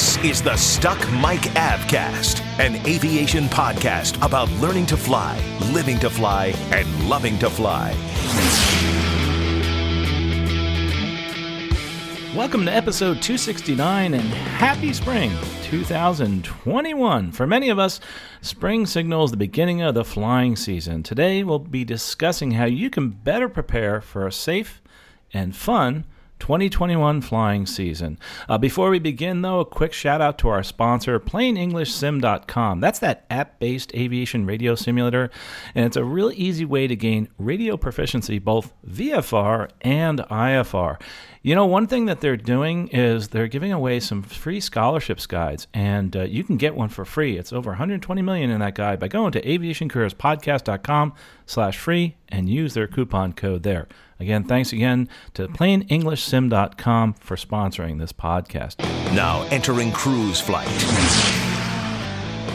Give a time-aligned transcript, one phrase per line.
[0.00, 5.38] This is the Stuck Mic Avcast, an aviation podcast about learning to fly,
[5.74, 7.90] living to fly, and loving to fly.
[12.34, 15.32] Welcome to episode 269 and happy spring
[15.64, 17.32] 2021.
[17.32, 18.00] For many of us,
[18.40, 21.02] spring signals the beginning of the flying season.
[21.02, 24.80] Today, we'll be discussing how you can better prepare for a safe
[25.34, 26.06] and fun
[26.40, 28.18] 2021 flying season.
[28.48, 32.80] Uh, before we begin, though, a quick shout out to our sponsor, PlaneEnglishSim.com.
[32.80, 35.30] That's that app based aviation radio simulator,
[35.74, 41.00] and it's a real easy way to gain radio proficiency both VFR and IFR.
[41.42, 45.68] You know, one thing that they're doing is they're giving away some free scholarships guides,
[45.72, 47.38] and uh, you can get one for free.
[47.38, 51.14] It's over 120 million in that guide by going to aviationcareerspodcast.com
[51.46, 53.88] slash free and use their coupon code there.
[54.20, 58.78] Again, thanks again to planeenglishsim.com for sponsoring this podcast.
[59.14, 60.68] Now entering cruise flight.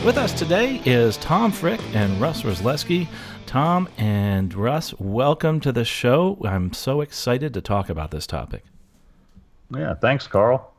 [0.05, 3.07] With us today is Tom Frick and Russ Rosleski.
[3.47, 6.37] Tom and Russ, welcome to the show.
[6.43, 8.63] I'm so excited to talk about this topic.
[9.75, 10.71] Yeah, thanks, Carl.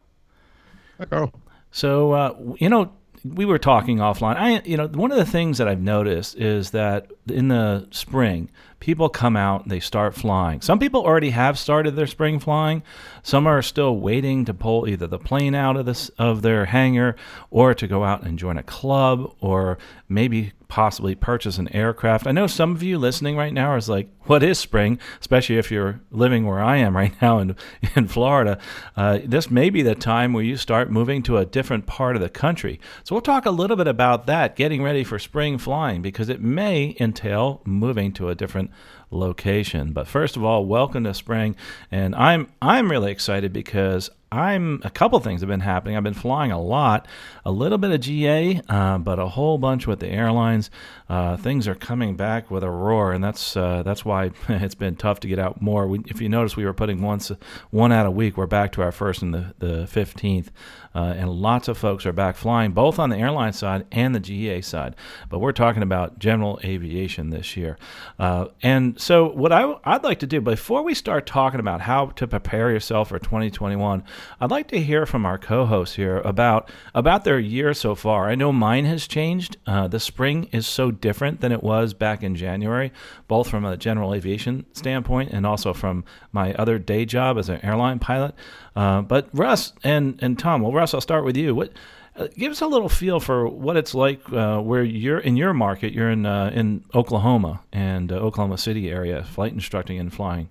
[0.99, 1.33] Hi, Carl.
[1.73, 2.93] So, uh, you know,
[3.35, 4.37] we were talking offline.
[4.37, 8.51] I, you know, one of the things that I've noticed is that in the spring,
[8.81, 10.61] people come out they start flying.
[10.61, 12.83] Some people already have started their spring flying.
[13.23, 17.17] Some are still waiting to pull either the plane out of this of their hangar
[17.51, 19.79] or to go out and join a club or
[20.09, 22.27] maybe possibly purchase an aircraft.
[22.27, 25.71] I know some of you listening right now is like, "What is spring?" Especially if
[25.71, 27.57] you're living where I am right now in
[27.95, 28.59] in Florida.
[28.97, 32.23] Uh, this may be the time where you start moving to a different part of
[32.23, 32.81] the country.
[33.05, 36.41] So we'll talk a little bit about that, getting ready for spring flying, because it
[36.41, 38.71] may entail moving to a different
[39.11, 39.93] location.
[39.93, 41.57] But first of all, welcome to spring,
[41.91, 45.97] and I'm I'm really excited because I'm a couple things have been happening.
[45.97, 47.07] I've been flying a lot,
[47.45, 50.69] a little bit of GA, uh, but a whole bunch with the airlines.
[51.09, 54.97] Uh, things are coming back with a roar, and that's uh, that's why it's been
[54.97, 55.87] tough to get out more.
[55.87, 57.31] We, if you notice, we were putting once
[57.71, 58.37] one out a week.
[58.37, 60.51] We're back to our first and the the fifteenth,
[60.97, 64.21] uh, and lots of folks are back flying, both on the airline side and the
[64.21, 64.97] GA side.
[65.29, 67.77] But we're talking about general aviation this year,
[68.19, 72.07] uh, and so what I I'd like to do before we start talking about how
[72.07, 74.03] to prepare yourself for 2021.
[74.41, 78.31] I'd like to hear from our co-hosts here about about their year so far.
[78.31, 79.59] I know mine has changed.
[79.67, 82.91] Uh, the spring is so different than it was back in January,
[83.29, 87.63] both from a general aviation standpoint and also from my other day job as an
[87.63, 88.35] airline pilot.
[88.77, 91.55] Uh, but Russ and and Tom, well, Russ, I'll start with you.
[91.55, 91.73] What
[92.15, 95.55] uh, give us a little feel for what it's like uh, where you're in your
[95.55, 95.93] market.
[95.93, 100.51] You're in uh, in Oklahoma and uh, Oklahoma City area, flight instructing and flying.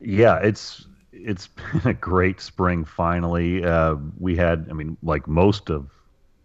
[0.00, 2.84] Yeah, it's it's been a great spring.
[2.84, 3.62] Finally,
[4.18, 5.90] we had, I mean, like most of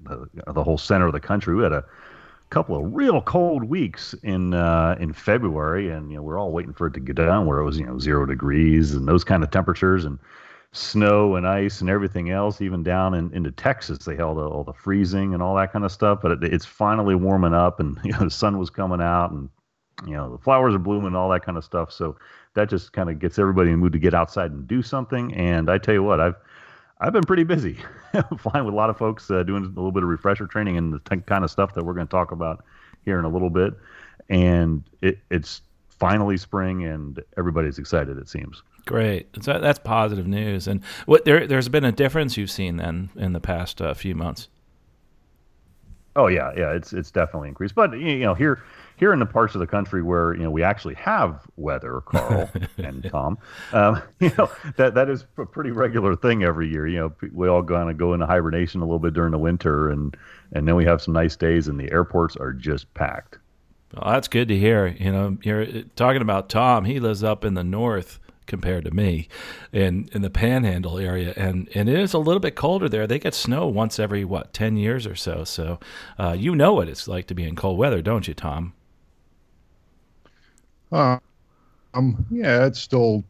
[0.02, 1.84] the, the, whole center of the country, we had a
[2.50, 6.74] couple of real cold weeks in uh, in February, and you know we're all waiting
[6.74, 9.44] for it to get down where it was you know zero degrees and those kind
[9.44, 10.19] of temperatures and
[10.72, 12.62] snow and ice and everything else.
[12.62, 15.91] Even down in, into Texas, they held all the freezing and all that kind of
[15.91, 16.19] stuff.
[16.22, 19.50] But it, it's finally warming up, and you know the sun was coming out, and
[20.06, 21.91] you know the flowers are blooming, and all that kind of stuff.
[21.91, 22.18] So
[22.56, 25.34] that just kind of gets everybody in the mood to get outside and do something.
[25.34, 26.35] And I tell you what, I've
[27.01, 27.78] I've been pretty busy
[28.38, 30.94] flying with a lot of folks, uh, doing a little bit of refresher training and
[30.94, 32.66] the t- kind of stuff that we're going to talk about
[33.06, 33.74] here in a little bit.
[34.30, 38.18] And it, it's finally spring, and everybody's excited.
[38.18, 38.63] It seems.
[38.85, 40.68] Great, that's, that's positive news.
[40.68, 44.15] And what there there's been a difference you've seen then in the past uh, few
[44.15, 44.48] months.
[46.15, 47.75] Oh yeah, yeah, it's it's definitely increased.
[47.75, 48.62] But you know, here
[48.98, 52.50] here in the parts of the country where you know we actually have weather, Carl
[52.77, 53.38] and Tom,
[53.71, 56.88] um, you know that that is a pretty regular thing every year.
[56.88, 59.89] You know, we all kind of go into hibernation a little bit during the winter,
[59.89, 60.18] and
[60.51, 63.38] and then we have some nice days, and the airports are just packed.
[63.94, 64.88] Well, that's good to hear.
[64.88, 66.86] You know, you're talking about Tom.
[66.86, 68.19] He lives up in the north
[68.50, 69.30] compared to me
[69.72, 73.19] in in the panhandle area and and it is a little bit colder there they
[73.19, 75.80] get snow once every what 10 years or so so
[76.18, 78.74] uh, you know what it's like to be in cold weather don't you tom
[80.92, 81.18] uh,
[81.94, 83.24] um yeah it's still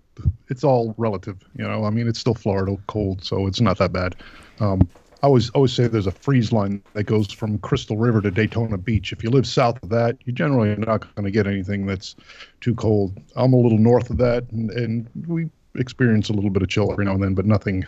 [0.49, 1.37] it's all relative.
[1.55, 4.15] You know, I mean, it's still Florida cold, so it's not that bad.
[4.59, 4.87] Um,
[5.21, 8.77] I always always say there's a freeze line that goes from Crystal River to Daytona
[8.77, 9.11] Beach.
[9.11, 12.15] If you live south of that, you're generally are not going to get anything that's
[12.61, 13.19] too cold.
[13.35, 16.91] I'm a little north of that, and, and we experience a little bit of chill
[16.91, 17.85] every now and then, but nothing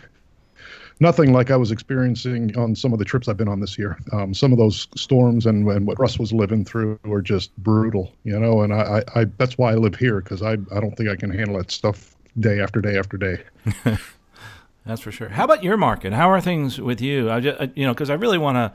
[1.00, 3.98] nothing like I was experiencing on some of the trips I've been on this year.
[4.12, 8.12] Um, some of those storms and, and what Russ was living through were just brutal,
[8.24, 8.60] you know.
[8.60, 11.16] And I, I, I that's why I live here because I I don't think I
[11.16, 13.42] can handle that stuff day after day after day.
[14.84, 15.28] That's for sure.
[15.28, 16.12] How about your market?
[16.12, 17.30] How are things with you?
[17.30, 18.72] I just, you know, because I really want to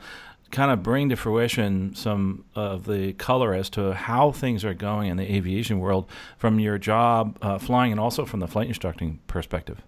[0.50, 5.10] kind of bring to fruition some of the color as to how things are going
[5.10, 6.08] in the aviation world
[6.38, 9.82] from your job uh, flying and also from the flight instructing perspective.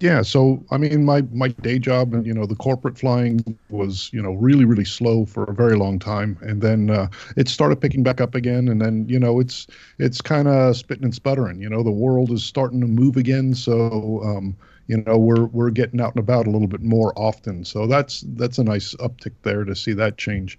[0.00, 4.20] Yeah, so I mean, my my day job, you know, the corporate flying was, you
[4.20, 7.06] know, really really slow for a very long time, and then uh,
[7.36, 9.68] it started picking back up again, and then you know, it's
[10.00, 11.60] it's kind of spitting and sputtering.
[11.60, 14.56] You know, the world is starting to move again, so um,
[14.86, 17.64] you know we're we're getting out and about a little bit more often.
[17.64, 20.58] So that's that's a nice uptick there to see that change.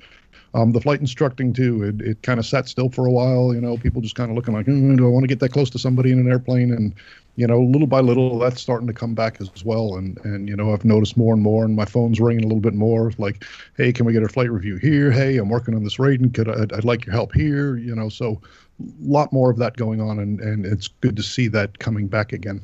[0.55, 3.59] Um, the flight instructing too it, it kind of sat still for a while you
[3.59, 5.67] know people just kind of looking like mm, do i want to get that close
[5.71, 6.71] to somebody in an airplane?
[6.71, 6.93] And
[7.35, 9.95] you know little by little that's starting to come back as well.
[9.95, 12.61] And and you know i've noticed more and more and my phone's ringing a little
[12.61, 13.43] bit more like
[13.77, 15.11] hey can we get a flight review here?
[15.11, 17.95] Hey i'm working on this rating could I, I'd, I'd like your help here you
[17.95, 18.09] know.
[18.09, 18.39] So
[18.79, 22.07] a lot more of that going on and and it's good to see that coming
[22.07, 22.61] back again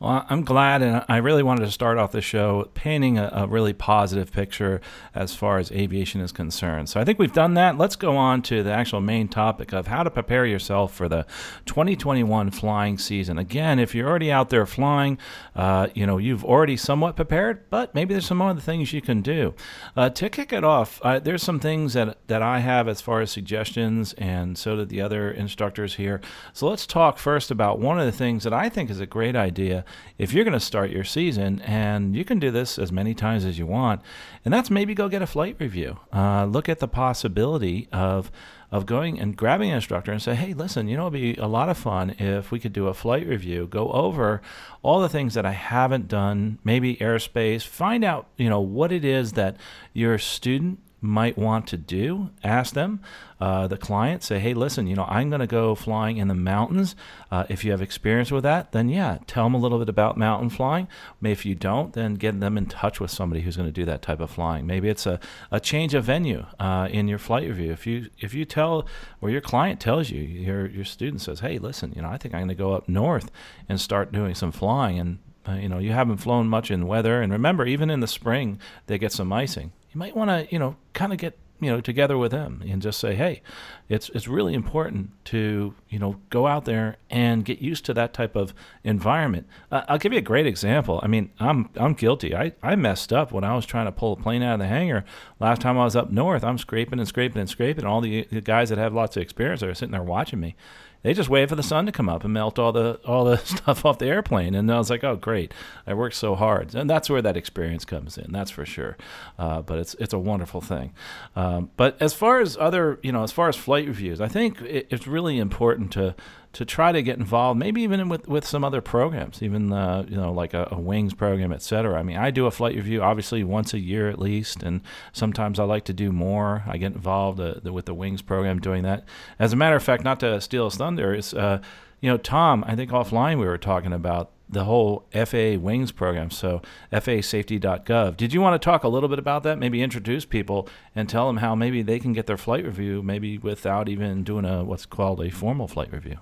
[0.00, 3.46] well, I'm glad, and I really wanted to start off the show painting a, a,
[3.46, 4.80] really positive picture
[5.14, 6.88] as far as aviation is concerned.
[6.88, 7.78] So I think we've done that.
[7.78, 11.26] Let's go on to the actual main topic of how to prepare yourself for the
[11.66, 13.38] 2021 flying season.
[13.38, 15.16] Again, if you're already out there flying,
[15.54, 19.22] uh, you know you've already somewhat prepared, but maybe there's some other things you can
[19.22, 19.54] do.
[19.96, 23.20] Uh, to kick it off, uh, there's some things that that I have as far
[23.20, 26.20] as suggestions, and so did the other instructors here.
[26.52, 29.36] So let's talk first about one of the things that I think is a great
[29.36, 29.83] idea
[30.18, 33.44] if you're going to start your season, and you can do this as many times
[33.44, 34.00] as you want,
[34.44, 35.98] and that's maybe go get a flight review.
[36.12, 38.30] Uh, look at the possibility of
[38.74, 41.46] of going and grabbing an instructor and say, hey, listen, you know, it'd be a
[41.46, 44.42] lot of fun if we could do a flight review, go over
[44.82, 49.04] all the things that I haven't done, maybe airspace, find out, you know, what it
[49.04, 49.56] is that
[49.92, 52.30] your student might want to do.
[52.42, 53.00] Ask them,
[53.40, 56.34] uh, the client, say, hey, listen, you know, I'm going to go flying in the
[56.34, 56.96] mountains.
[57.30, 60.16] Uh, if you have experience with that, then yeah, tell them a little bit about
[60.16, 60.88] mountain flying.
[61.22, 64.02] If you don't, then get them in touch with somebody who's going to do that
[64.02, 64.66] type of flying.
[64.66, 65.20] Maybe it's a,
[65.50, 67.70] a change of venue uh, in your flight review.
[67.72, 68.86] If you if you tell
[69.20, 72.34] or your client tells you, your your student says, hey, listen, you know, I think
[72.34, 73.30] I'm going to go up north
[73.68, 77.20] and start doing some flying and uh, you know, you haven't flown much in weather,
[77.20, 80.58] and remember, even in the spring, they get some icing you might want to, you
[80.58, 83.40] know, kind of get you know together with them and just say hey
[83.88, 88.12] it's it's really important to you know go out there and get used to that
[88.12, 88.52] type of
[88.82, 89.46] environment.
[89.70, 91.00] Uh, i'll give you a great example.
[91.02, 92.34] I mean i'm i'm guilty.
[92.34, 94.66] I i messed up when i was trying to pull a plane out of the
[94.66, 95.04] hangar.
[95.38, 98.26] Last time i was up north i'm scraping and scraping and scraping and all the,
[98.30, 100.56] the guys that have lots of experience are sitting there watching me
[101.04, 103.36] they just wait for the sun to come up and melt all the all the
[103.44, 104.54] stuff off the airplane.
[104.56, 105.54] And I was like, oh, great,
[105.86, 108.32] I worked so hard, and that's where that experience comes in.
[108.32, 108.96] That's for sure.
[109.38, 110.92] Uh, but it's it's a wonderful thing.
[111.36, 114.60] Um, but as far as other, you know, as far as flight reviews, I think
[114.62, 116.14] it, it's really important to
[116.54, 120.16] to try to get involved, maybe even with, with some other programs, even uh, you
[120.16, 121.98] know like a, a, wings program, et cetera.
[121.98, 124.80] I mean, I do a flight review obviously once a year at least, and
[125.12, 126.62] sometimes I like to do more.
[126.66, 129.04] I get involved uh, with the wings program doing that.
[129.38, 131.60] As a matter of fact, not to steal his thunder, is uh,
[132.00, 132.64] you know Tom.
[132.66, 136.30] I think offline we were talking about the whole FAA wings program.
[136.30, 138.16] So FAAsafety.gov.
[138.16, 139.58] Did you want to talk a little bit about that?
[139.58, 143.38] Maybe introduce people and tell them how maybe they can get their flight review maybe
[143.38, 146.18] without even doing a what's called a formal flight review.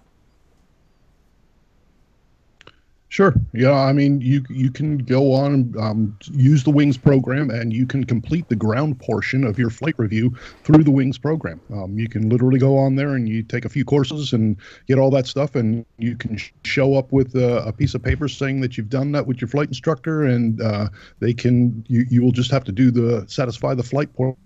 [3.13, 3.35] Sure.
[3.53, 3.75] Yeah.
[3.75, 8.05] I mean, you you can go on um, use the Wings program, and you can
[8.05, 11.61] complete the ground portion of your flight review through the Wings program.
[11.75, 14.57] Um, you can literally go on there and you take a few courses and
[14.89, 18.03] get all that stuff, and you can sh- show up with a, a, piece of
[18.03, 20.89] paper saying that you've done that with your flight instructor, and uh,
[21.21, 24.39] they can you you will just have to do the satisfy the flight portion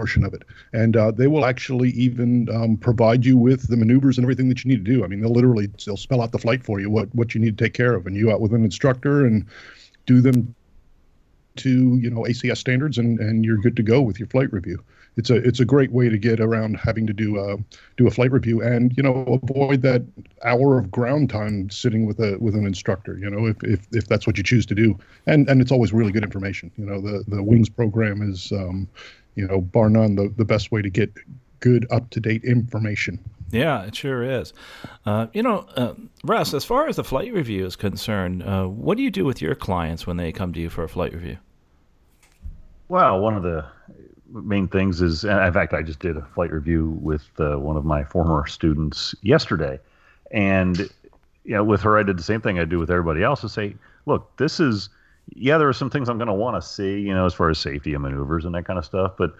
[0.00, 0.44] portion of it.
[0.72, 4.64] And uh, they will actually even um, provide you with the maneuvers and everything that
[4.64, 5.04] you need to do.
[5.04, 7.58] I mean, they'll literally they'll spell out the flight for you, what what you need
[7.58, 9.44] to take care of, and you out with an instructor and
[10.06, 10.54] do them
[11.56, 14.82] to you know ACS standards, and and you're good to go with your flight review.
[15.16, 17.58] It's a it's a great way to get around having to do a
[17.98, 20.02] do a flight review and you know avoid that
[20.44, 23.18] hour of ground time sitting with a with an instructor.
[23.18, 25.92] You know if if, if that's what you choose to do, and and it's always
[25.92, 26.70] really good information.
[26.78, 28.88] You know the the wings program is um,
[29.34, 31.12] you know, bar none, the, the best way to get
[31.60, 33.18] good up to date information.
[33.50, 34.52] Yeah, it sure is.
[35.04, 35.94] Uh, you know, uh,
[36.24, 39.42] Russ, as far as the flight review is concerned, uh, what do you do with
[39.42, 41.38] your clients when they come to you for a flight review?
[42.88, 43.66] Well, one of the
[44.32, 47.84] main things is, in fact, I just did a flight review with uh, one of
[47.84, 49.78] my former students yesterday,
[50.30, 50.88] and
[51.44, 53.40] you know, with her, I did the same thing I do with everybody else.
[53.40, 53.74] To say,
[54.06, 54.88] look, this is,
[55.34, 57.50] yeah, there are some things I'm going to want to see, you know, as far
[57.50, 59.34] as safety and maneuvers and that kind of stuff, but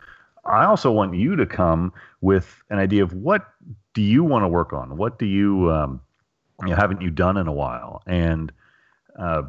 [0.45, 3.47] I also want you to come with an idea of what
[3.95, 4.97] do you want to work on?
[4.97, 6.01] What do you, um,
[6.63, 8.03] you know, haven't you done in a while?
[8.07, 8.53] And,
[9.19, 9.43] uh,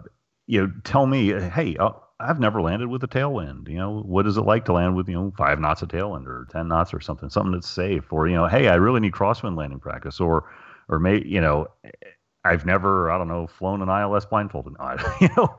[0.48, 3.70] you know, tell me, hey, uh, I've never landed with a tailwind.
[3.70, 6.28] You know, what is it like to land with, you know, five knots of tailwind
[6.28, 9.14] or 10 knots or something, something that's safe or, you know, hey, I really need
[9.14, 10.52] crosswind landing practice or,
[10.90, 11.68] or may, you know,
[12.44, 14.74] I've never, I don't know, flown an ILS blindfolded.
[15.22, 15.58] you know,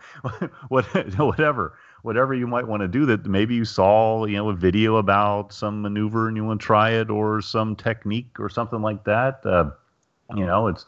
[0.69, 0.85] what,
[1.19, 4.97] whatever whatever you might want to do that maybe you saw you know a video
[4.97, 9.03] about some maneuver and you want to try it or some technique or something like
[9.05, 9.71] that uh,
[10.37, 10.85] you know it's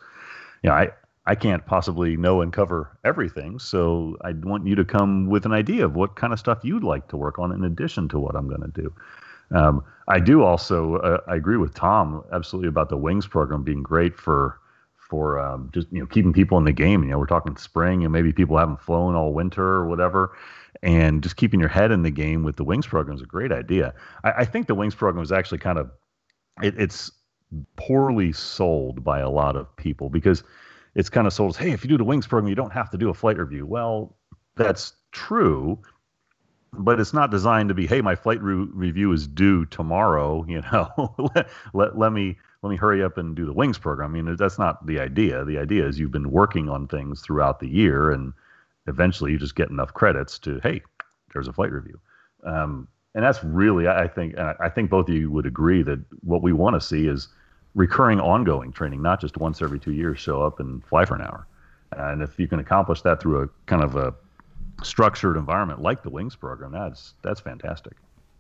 [0.63, 0.89] you know i
[1.27, 5.53] i can't possibly know and cover everything so i want you to come with an
[5.53, 8.35] idea of what kind of stuff you'd like to work on in addition to what
[8.35, 8.93] i'm going to do
[9.57, 13.83] um, i do also uh, i agree with tom absolutely about the wings program being
[13.83, 14.59] great for
[15.15, 17.05] for um, just you know keeping people in the game.
[17.05, 20.37] You know, we're talking spring, and maybe people haven't flown all winter or whatever
[20.83, 23.53] and just keeping your head in the game with the wings program is a great
[23.53, 23.95] idea.
[24.23, 25.91] I, I think the wings program is actually kind of
[26.63, 27.11] it, it's
[27.77, 30.43] poorly sold by a lot of people because
[30.95, 32.91] it's kind of sold as hey if you do the wings program you don't have
[32.91, 34.17] to do a flight review well
[34.57, 35.79] that's true
[36.73, 40.61] but it's not designed to be hey my flight re- review is due tomorrow you
[40.73, 44.11] know let, let, let me let me hurry up and do the wings program.
[44.11, 45.45] I mean that's not the idea.
[45.45, 48.33] The idea is you've been working on things throughout the year and
[48.87, 50.81] eventually you just get enough credits to hey
[51.33, 52.01] there's a flight review.
[52.43, 56.43] Um, and that's really i think i think both of you would agree that what
[56.43, 57.29] we want to see is
[57.75, 61.23] recurring ongoing training not just once every two years show up and fly for an
[61.23, 61.47] hour.
[61.93, 64.15] And if you can accomplish that through a kind of a
[64.83, 67.95] structured environment like the wings program that's that's fantastic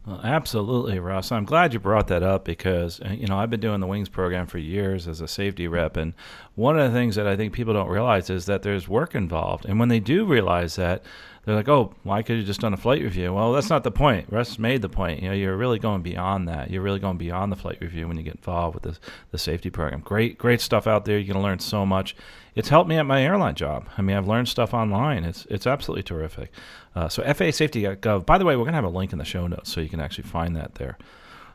[0.06, 1.32] well, absolutely, Russ.
[1.32, 4.11] I'm glad you brought that up because uh, you know I've been doing the Wings
[4.11, 6.12] program for years as a safety rep, and
[6.56, 9.64] one of the things that I think people don't realize is that there's work involved.
[9.64, 11.02] And when they do realize that,
[11.44, 13.90] they're like, "Oh, why could you just done a flight review?" Well, that's not the
[13.90, 14.26] point.
[14.30, 15.23] Russ made the point.
[15.23, 16.70] You know, you're really going beyond that.
[16.70, 18.99] You're really going beyond the flight review when you get involved with the
[19.30, 20.00] the safety program.
[20.00, 21.16] Great, great stuff out there.
[21.16, 22.14] You're going to learn so much.
[22.54, 23.88] It's helped me at my airline job.
[23.99, 25.25] I mean, I've learned stuff online.
[25.25, 26.52] It's it's absolutely terrific.
[26.94, 28.25] Uh, so FAASafety.gov.
[28.25, 29.88] By the way, we're going to have a link in the show notes so you
[29.88, 30.96] can actually find that there.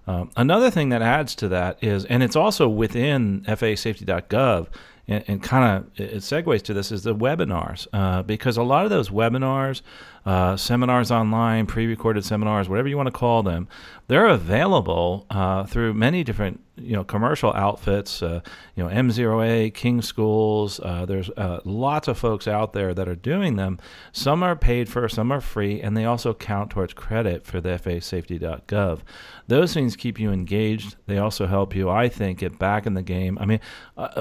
[0.08, 4.68] Um, another thing that adds to that is, and it's also within FAASafety.gov,
[5.10, 8.86] and, and kind of it segues to this is the webinars uh, because a lot
[8.86, 9.82] of those webinars,
[10.26, 13.68] uh, seminars online, pre-recorded seminars, whatever you want to call them,
[14.08, 18.22] they're available uh, through many different you know commercial outfits.
[18.24, 18.42] Uh,
[18.76, 20.80] you know MzeroA, King Schools.
[20.80, 23.80] Uh, there's uh, lots of folks out there that are doing them.
[24.12, 27.70] Some are paid for, some are free, and they also count towards credit for the
[27.70, 29.00] FAASafety.gov.
[29.48, 30.96] Those things keep you engaged.
[31.08, 33.38] They also help you, I think, get back in the game.
[33.40, 33.60] I mean,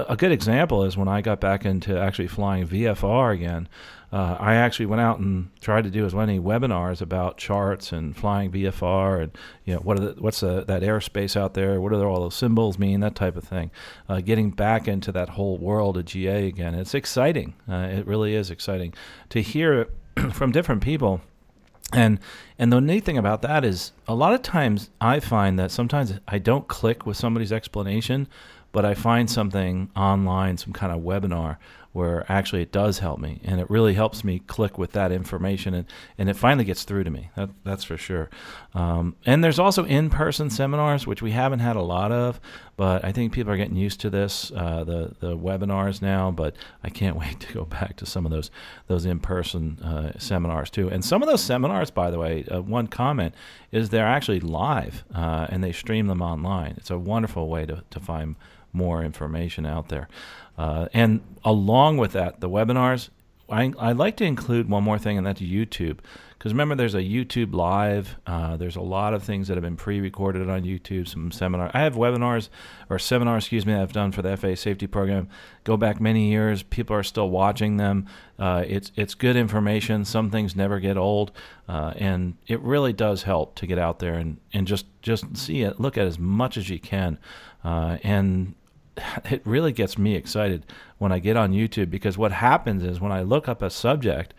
[0.09, 3.69] a, good example is when I got back into actually flying VFR again
[4.11, 8.17] uh, I actually went out and tried to do as many webinars about charts and
[8.17, 12.03] flying VFR and you know what the, what's the, that airspace out there, what do
[12.03, 13.69] all those symbols mean, that type of thing.
[14.07, 17.53] Uh, getting back into that whole world of GA again, it's exciting.
[17.69, 18.95] Uh, it really is exciting
[19.29, 19.89] to hear
[20.33, 21.21] from different people.
[21.93, 22.19] And
[22.57, 26.19] and the neat thing about that is a lot of times I find that sometimes
[26.27, 28.27] I don't click with somebody's explanation,
[28.71, 31.57] but I find something online, some kind of webinar
[31.91, 35.73] where actually it does help me and it really helps me click with that information
[35.73, 35.87] and,
[36.19, 37.31] and it finally gets through to me.
[37.35, 38.29] That, that's for sure.
[38.75, 42.39] Um, and there's also in-person seminars which we haven't had a lot of
[42.77, 46.55] but i think people are getting used to this uh, the, the webinars now but
[46.83, 48.51] i can't wait to go back to some of those
[48.87, 50.89] those in-person uh, seminars too.
[50.89, 53.33] And some of those seminars by the way uh, one comment
[53.71, 56.73] is they're actually live uh, and they stream them online.
[56.77, 58.35] It's a wonderful way to, to find
[58.73, 60.07] more information out there
[60.59, 63.07] uh, and along with that, the webinars,
[63.49, 65.99] I, I like to include one more thing, and that's YouTube.
[66.37, 68.17] Because remember, there's a YouTube Live.
[68.27, 71.07] Uh, there's a lot of things that have been pre-recorded on YouTube.
[71.07, 71.71] Some seminars.
[71.73, 72.49] I have webinars
[72.89, 75.29] or seminars, excuse me, I've done for the FAA safety program.
[75.63, 76.61] Go back many years.
[76.61, 78.07] People are still watching them.
[78.37, 80.03] Uh, it's it's good information.
[80.03, 81.31] Some things never get old,
[81.69, 85.61] uh, and it really does help to get out there and, and just just see
[85.61, 87.17] it, look at as much as you can,
[87.63, 88.55] uh, and
[89.25, 90.65] it really gets me excited
[90.97, 94.33] when I get on YouTube because what happens is when I look up a subject,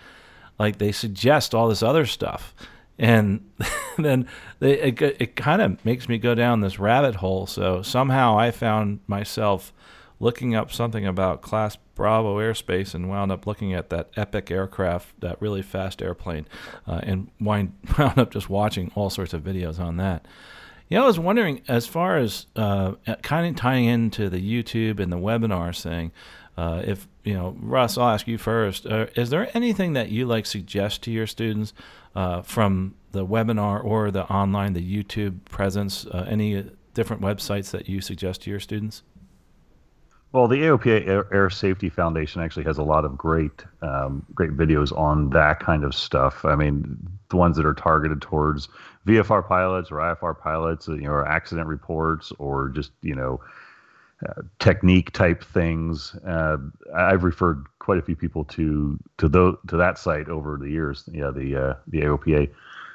[0.59, 2.55] like they suggest all this other stuff.
[2.99, 3.51] and
[3.99, 4.27] then
[4.59, 7.47] they, it, it kind of makes me go down this rabbit hole.
[7.47, 9.73] So somehow I found myself
[10.21, 15.21] looking up something about Class Bravo airspace and wound up looking at that epic aircraft,
[15.21, 16.47] that really fast airplane,
[16.87, 20.27] uh, and wind, wound up just watching all sorts of videos on that.
[20.91, 25.13] Yeah, I was wondering, as far as uh, kind of tying into the YouTube and
[25.13, 26.11] the webinars thing,
[26.57, 28.87] uh, if you know, Russ, I'll ask you first.
[28.87, 31.73] Uh, is there anything that you like suggest to your students
[32.17, 36.07] uh, from the webinar or the online, the YouTube presence?
[36.07, 39.05] Uh, any different websites that you suggest to your students?
[40.33, 44.57] Well, the AOPA Air, Air, Safety Foundation actually has a lot of great, um, great
[44.57, 46.45] videos on that kind of stuff.
[46.45, 46.97] I mean,
[47.31, 48.69] the ones that are targeted towards
[49.07, 53.41] VFR pilots or IFR pilots, you know, or accident reports, or just you know,
[54.29, 56.15] uh, technique type things.
[56.27, 56.59] Uh,
[56.95, 61.09] I've referred quite a few people to to those to that site over the years.
[61.13, 62.51] Yeah, the uh, the AOPA.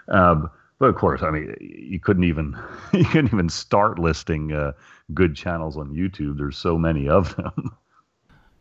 [0.09, 2.57] Um, but of course, I mean, you couldn't even
[2.93, 4.73] you couldn't even start listing uh,
[5.13, 6.37] good channels on YouTube.
[6.37, 7.75] There's so many of them.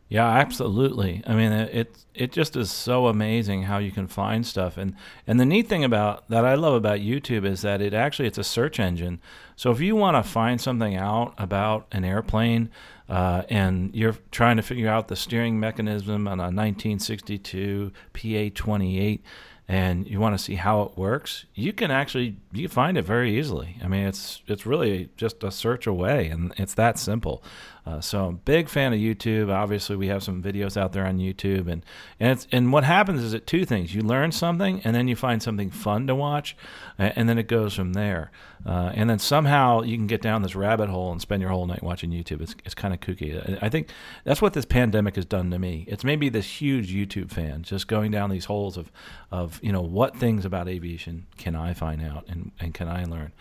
[0.07, 1.23] Yeah, absolutely.
[1.25, 4.95] I mean, it it just is so amazing how you can find stuff, and
[5.25, 8.37] and the neat thing about that I love about YouTube is that it actually it's
[8.37, 9.19] a search engine.
[9.55, 12.69] So if you want to find something out about an airplane,
[13.09, 19.21] uh, and you're trying to figure out the steering mechanism on a 1962 PA-28
[19.67, 23.37] and you want to see how it works, you can actually you find it very
[23.37, 23.77] easily.
[23.83, 27.43] I mean, it's it's really just a search away, and it's that simple.
[27.85, 29.53] Uh, so, I'm big fan of YouTube.
[29.53, 31.83] Obviously, we have some videos out there on YouTube, and
[32.19, 35.15] and it's and what happens is it two things: you learn something, and then you
[35.15, 36.55] find something fun to watch,
[36.97, 38.31] and then it goes from there.
[38.65, 41.67] Uh, and then somehow you can get down this rabbit hole and spend your whole
[41.67, 42.41] night watching YouTube.
[42.41, 43.59] It's, it's kind of kooky.
[43.61, 43.89] I think
[44.23, 45.85] that's what this pandemic has done to me.
[45.87, 48.91] It's made me this huge YouTube fan, just going down these holes of,
[49.31, 53.03] of you know, what things about aviation can I find out and, and can I
[53.03, 53.33] learn.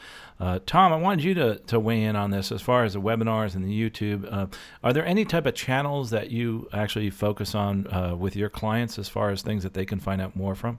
[0.44, 3.00] Uh, Tom, I wanted you to, to weigh in on this as far as the
[3.00, 4.30] webinars and the YouTube.
[4.30, 4.48] Uh,
[4.82, 8.98] are there any type of channels that you actually focus on uh, with your clients
[8.98, 10.78] as far as things that they can find out more from?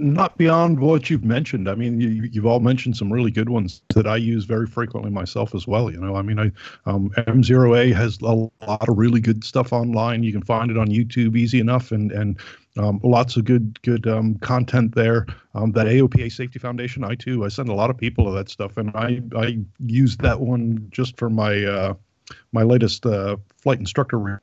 [0.00, 1.68] not beyond what you've mentioned.
[1.68, 5.10] I mean, you, you've all mentioned some really good ones that I use very frequently
[5.10, 5.90] myself as well.
[5.90, 6.50] You know, I mean, I
[6.90, 10.22] um, MzeroA has a lot of really good stuff online.
[10.22, 12.40] You can find it on YouTube easy enough, and and
[12.78, 15.26] um, lots of good good um, content there.
[15.54, 18.48] Um, that AOPA Safety Foundation, I too, I send a lot of people to that
[18.48, 21.94] stuff, and I I use that one just for my uh,
[22.52, 24.40] my latest uh, flight instructor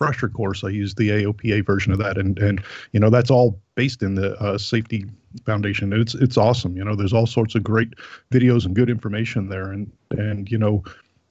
[0.00, 0.64] refresher course.
[0.64, 2.62] I use the AOPA version of that, and and
[2.92, 5.06] you know that's all based in the uh, safety
[5.46, 5.92] foundation.
[5.92, 6.76] It's it's awesome.
[6.76, 7.94] You know, there's all sorts of great
[8.32, 10.82] videos and good information there, and and you know,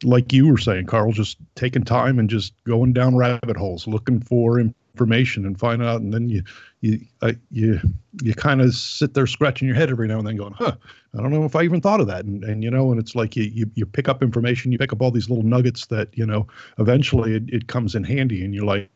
[0.03, 4.21] like you were saying, Carl, just taking time and just going down rabbit holes, looking
[4.21, 4.59] for
[4.93, 6.43] information and find out, and then you
[6.81, 7.79] you uh, you
[8.21, 10.75] you kind of sit there scratching your head every now and then, going, "Huh,
[11.17, 13.15] I don't know if I even thought of that." And and you know, and it's
[13.15, 16.09] like you you, you pick up information, you pick up all these little nuggets that
[16.13, 18.89] you know eventually it, it comes in handy, and you're like,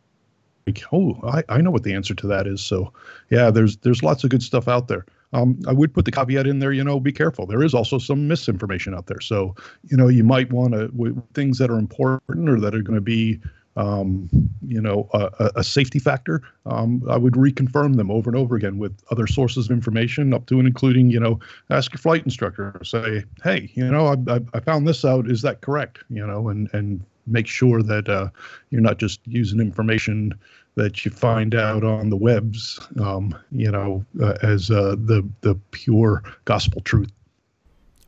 [0.67, 2.61] like, oh, I, I know what the answer to that is.
[2.61, 2.93] So,
[3.31, 5.05] yeah, there's there's lots of good stuff out there.
[5.33, 7.45] Um, I would put the caveat in there, you know, be careful.
[7.45, 9.19] There is also some misinformation out there.
[9.19, 12.95] So, you know, you might want to things that are important or that are going
[12.95, 13.41] to be
[13.77, 14.27] um,
[14.65, 18.79] you know, a, a safety factor, um, I would reconfirm them over and over again
[18.79, 22.79] with other sources of information, up to and including, you know, ask your flight instructor,
[22.83, 25.29] say, hey, you know, I, I, I found this out.
[25.29, 26.03] Is that correct?
[26.09, 28.29] You know, and and make sure that uh,
[28.71, 30.33] you're not just using information
[30.75, 35.55] that you find out on the webs, um, you know, uh, as uh, the the
[35.71, 37.11] pure gospel truth.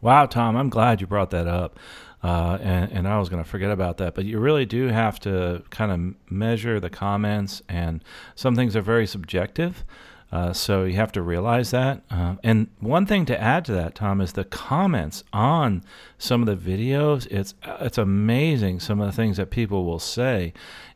[0.02, 1.78] Wow, Tom, I'm glad you brought that up.
[2.22, 4.14] Uh, and, and I was going to forget about that.
[4.14, 8.04] But you really do have to kind of measure the comments, and
[8.36, 9.84] some things are very subjective.
[10.32, 12.04] Uh, so you have to realize that.
[12.12, 15.84] Uh, and one thing to add to that, Tom, is the comments on
[16.20, 17.26] some of the videos.
[17.32, 20.54] It's it's amazing some of the things that people will say,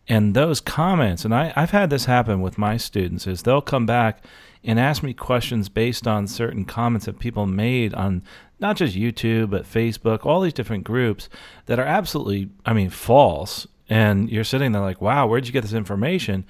[0.07, 1.25] and those comments.
[1.25, 3.25] And I, I've had this happen with my students.
[3.25, 4.23] Is they'll come back
[4.63, 8.23] and ask me questions based on certain comments that people made on
[8.59, 11.27] not just YouTube, but Facebook, all these different groups
[11.65, 13.67] that are absolutely, I mean, false.
[13.89, 16.45] And you're sitting there like, wow, where'd you get this information?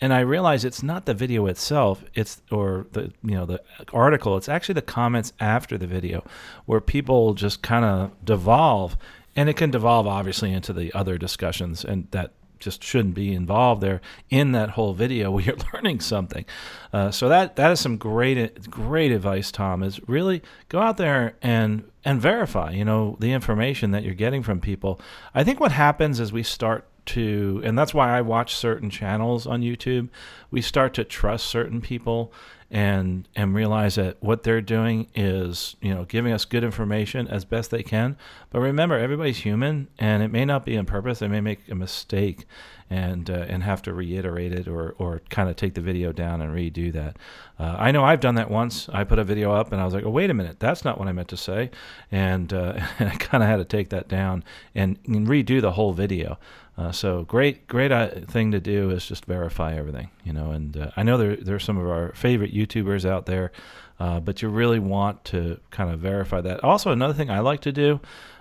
[0.00, 3.60] And I realize it's not the video itself, it's or the you know the
[3.92, 4.36] article.
[4.36, 6.24] It's actually the comments after the video,
[6.66, 8.96] where people just kind of devolve,
[9.34, 13.80] and it can devolve obviously into the other discussions, and that just shouldn't be involved
[13.80, 16.44] there in that whole video where you're learning something.
[16.92, 19.82] Uh, so that that is some great great advice, Tom.
[19.82, 22.70] Is really go out there and and verify.
[22.70, 25.00] You know the information that you're getting from people.
[25.34, 29.46] I think what happens is we start to, and that's why I watch certain channels
[29.46, 30.08] on YouTube.
[30.50, 32.32] We start to trust certain people
[32.70, 37.44] and and realize that what they're doing is you know giving us good information as
[37.44, 38.16] best they can.
[38.50, 41.18] But remember, everybody's human, and it may not be on purpose.
[41.18, 42.44] They may make a mistake,
[42.90, 46.40] and uh, and have to reiterate it or or kind of take the video down
[46.40, 47.16] and redo that.
[47.58, 48.88] Uh, I know I've done that once.
[48.90, 50.98] I put a video up and I was like, oh wait a minute, that's not
[50.98, 51.70] what I meant to say,
[52.10, 54.44] and, uh, and I kind of had to take that down
[54.74, 56.38] and, and redo the whole video.
[56.78, 60.52] Uh, so great, great uh, thing to do is just verify everything, you know.
[60.52, 63.50] And uh, I know there there's some of our favorite YouTubers out there,
[63.98, 66.62] uh, but you really want to kind of verify that.
[66.62, 67.98] Also, another thing I like to do,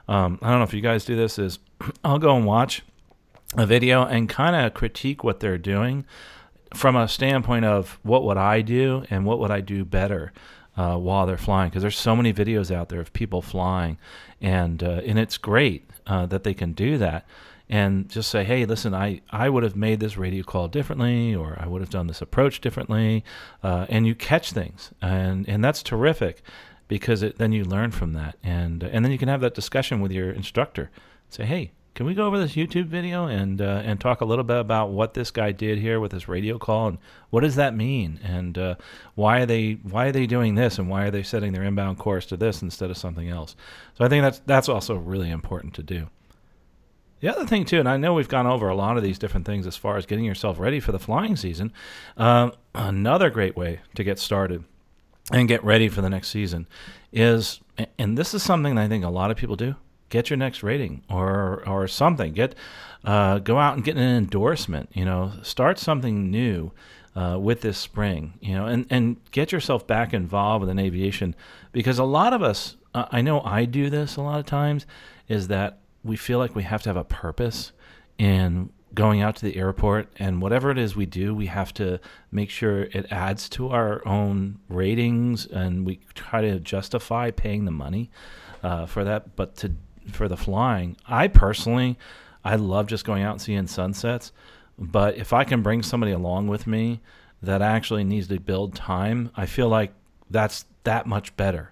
[0.08, 1.58] um, I don't know if you guys do this, is
[2.04, 2.84] I'll go and watch
[3.56, 6.06] a video and kind of critique what they're doing
[6.76, 10.32] from a standpoint of what would I do and what would I do better
[10.76, 13.98] uh, while they're flying because there's so many videos out there of people flying
[14.42, 17.26] and uh, and it's great uh, that they can do that
[17.70, 21.58] and just say, hey, listen, I, I would have made this radio call differently, or
[21.60, 23.24] I would have done this approach differently,
[23.62, 26.42] uh, and you catch things, and and that's terrific,
[26.88, 30.00] because it, then you learn from that, and and then you can have that discussion
[30.00, 30.90] with your instructor.
[31.30, 34.44] Say, hey, can we go over this YouTube video and uh, and talk a little
[34.44, 37.00] bit about what this guy did here with this radio call and
[37.32, 38.76] what does that mean and uh,
[39.16, 41.98] why are they why are they doing this and why are they setting their inbound
[41.98, 43.56] course to this instead of something else?
[43.96, 46.08] So I think that's that's also really important to do.
[47.20, 49.46] The other thing too, and I know we've gone over a lot of these different
[49.46, 51.74] things as far as getting yourself ready for the flying season.
[52.16, 54.64] Um, another great way to get started
[55.32, 56.68] and get ready for the next season
[57.12, 57.60] is,
[57.98, 59.76] and this is something that I think a lot of people do.
[60.10, 62.32] Get your next rating or or something.
[62.34, 62.56] Get
[63.04, 64.90] uh, go out and get an endorsement.
[64.94, 66.72] You know, start something new.
[67.16, 71.34] Uh, with this spring, you know, and, and get yourself back involved an aviation
[71.72, 74.86] because a lot of us, uh, I know I do this a lot of times,
[75.28, 77.72] is that we feel like we have to have a purpose
[78.18, 82.00] in going out to the airport and whatever it is we do we have to
[82.32, 87.72] make sure it adds to our own ratings and we try to justify paying the
[87.72, 88.10] money
[88.64, 89.36] uh, for that.
[89.36, 89.74] But to
[90.12, 91.98] for the flying i personally
[92.46, 94.32] i love just going out and seeing sunsets
[94.80, 97.02] but if i can bring somebody along with me
[97.42, 99.92] that actually needs to build time i feel like
[100.30, 101.72] that's that much better.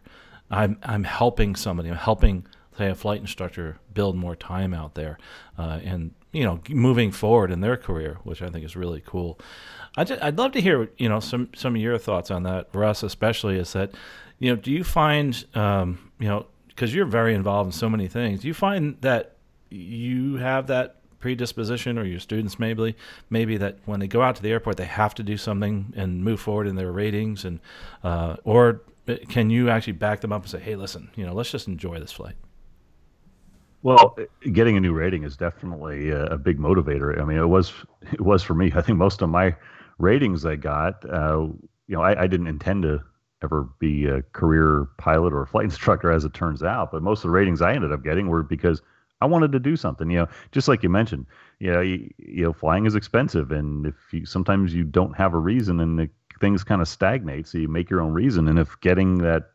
[0.52, 2.46] I'm i'm helping somebody i'm helping
[2.78, 5.18] say a flight instructor build more time out there
[5.58, 9.40] uh, and you know moving forward in their career which i think is really cool.
[9.98, 13.04] I would love to hear you know some some of your thoughts on that russ
[13.04, 13.92] especially is that
[14.40, 18.08] you know do you find um, you know because you're very involved in so many
[18.08, 19.36] things do you find that
[19.70, 22.96] you have that predisposition or your students maybe
[23.30, 26.24] maybe that when they go out to the airport they have to do something and
[26.24, 27.60] move forward in their ratings and
[28.04, 28.82] uh, or
[29.30, 32.00] can you actually back them up and say hey listen you know let's just enjoy
[32.00, 32.36] this flight
[33.86, 34.18] well,
[34.52, 37.22] getting a new rating is definitely a, a, big motivator.
[37.22, 37.72] I mean, it was
[38.12, 38.72] it was for me.
[38.76, 39.56] I think most of my
[40.00, 41.50] ratings I got, uh,
[41.86, 43.04] you know, I, I, didn't intend to
[43.44, 46.92] ever be a career pilot or a flight instructor, as it turns out.
[46.92, 48.82] But most of the ratings I ended up getting were because
[49.22, 50.10] I wanted to do something.
[50.10, 51.28] You know, just like you mentioned,
[51.60, 55.36] you know, you, you know, flying is expensive, and if you sometimes you don't have
[55.36, 56.10] a reason, and the,
[56.42, 58.48] things kind of stagnate, so you make your own reason.
[58.48, 59.52] And if getting that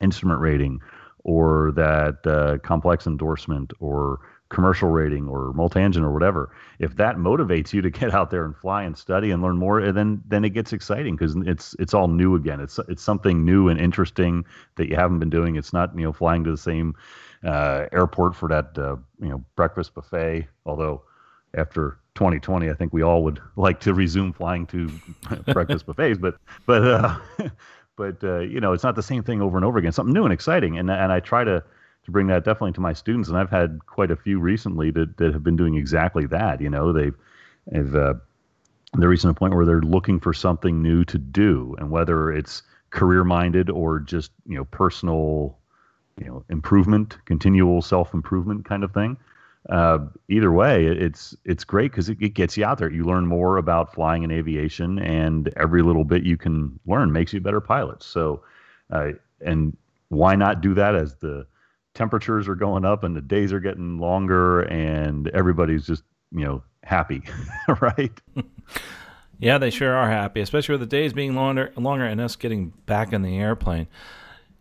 [0.00, 0.80] instrument rating
[1.24, 7.74] or that uh, complex endorsement or commercial rating or multi-engine or whatever if that motivates
[7.74, 10.50] you to get out there and fly and study and learn more then then it
[10.50, 12.60] gets exciting because it's it's all new again.
[12.60, 14.44] It's it's something new and interesting
[14.76, 15.56] that you haven't been doing.
[15.56, 16.94] It's not you know flying to the same
[17.44, 21.02] uh, airport for that uh, you know breakfast buffet although
[21.56, 24.90] after 2020 i think we all would like to resume flying to
[25.52, 27.16] breakfast buffets but but uh,
[27.98, 29.92] but uh, you know, it's not the same thing over and over again.
[29.92, 31.62] Something new and exciting, and and I try to
[32.04, 35.18] to bring that definitely to my students, and I've had quite a few recently that
[35.18, 36.62] that have been doing exactly that.
[36.62, 37.14] You know, they've
[37.66, 38.14] they've uh,
[38.94, 42.62] they're reaching a point where they're looking for something new to do, and whether it's
[42.90, 45.58] career minded or just you know personal,
[46.18, 49.18] you know, improvement, continual self improvement kind of thing
[49.68, 52.90] uh, either way, it's it's great because it, it, gets you out there.
[52.90, 57.34] You learn more about flying and aviation, and every little bit you can learn makes
[57.34, 58.02] you a better pilot.
[58.02, 58.42] So,
[58.90, 59.10] uh,
[59.44, 59.76] and
[60.08, 61.46] why not do that as the
[61.92, 66.02] temperatures are going up and the days are getting longer, and everybody's just
[66.32, 67.22] you know happy,
[67.80, 68.18] right?
[69.38, 72.72] yeah, they sure are happy, especially with the days being longer, longer, and us getting
[72.86, 73.86] back in the airplane.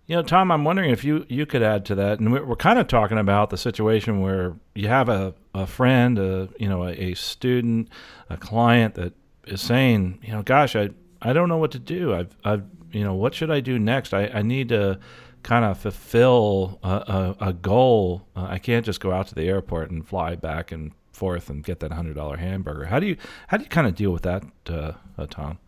[0.08, 2.20] You know, Tom, I'm wondering if you, you could add to that.
[2.20, 6.48] And we're, kind of talking about the situation where you have a, a friend, a,
[6.58, 7.90] you know, a, a student,
[8.30, 9.14] a client that
[9.46, 10.92] is saying, you know, gosh, I,
[11.22, 12.14] I don't know what to do.
[12.14, 14.14] I've, I've, you know, what should I do next?
[14.14, 14.98] I, I need to
[15.44, 18.28] kind of fulfill a, a, a goal.
[18.34, 21.64] Uh, I can't just go out to the airport and fly back and forth and
[21.64, 22.86] get that hundred dollar hamburger.
[22.86, 23.18] How do you
[23.48, 25.60] how do you kind of deal with that, uh, uh, Tom?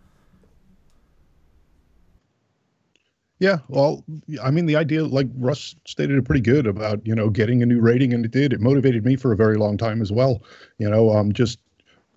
[3.40, 4.04] Yeah, well,
[4.44, 7.66] I mean, the idea, like Russ stated it pretty good about, you know, getting a
[7.66, 8.52] new rating, and it did.
[8.52, 10.44] It motivated me for a very long time as well.
[10.78, 11.60] You know, um, just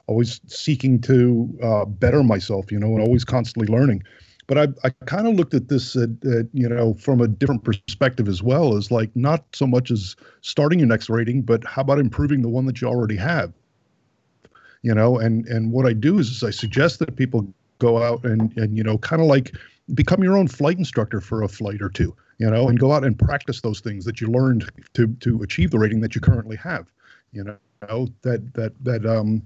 [0.08, 4.02] always seeking to uh, better myself, you know, and always constantly learning.
[4.48, 7.64] But I, I kind of looked at this, uh, uh, you know, from a different
[7.64, 11.82] perspective as well, as like not so much as starting your next rating, but how
[11.82, 13.52] about improving the one that you already have?
[14.82, 17.46] You know, and and what I do is, is I suggest that people
[17.78, 19.54] go out and and you know, kind of like
[19.94, 23.04] become your own flight instructor for a flight or two, you know, and go out
[23.04, 26.56] and practice those things that you learned to to achieve the rating that you currently
[26.56, 26.86] have.
[27.32, 29.42] You know, that that that um,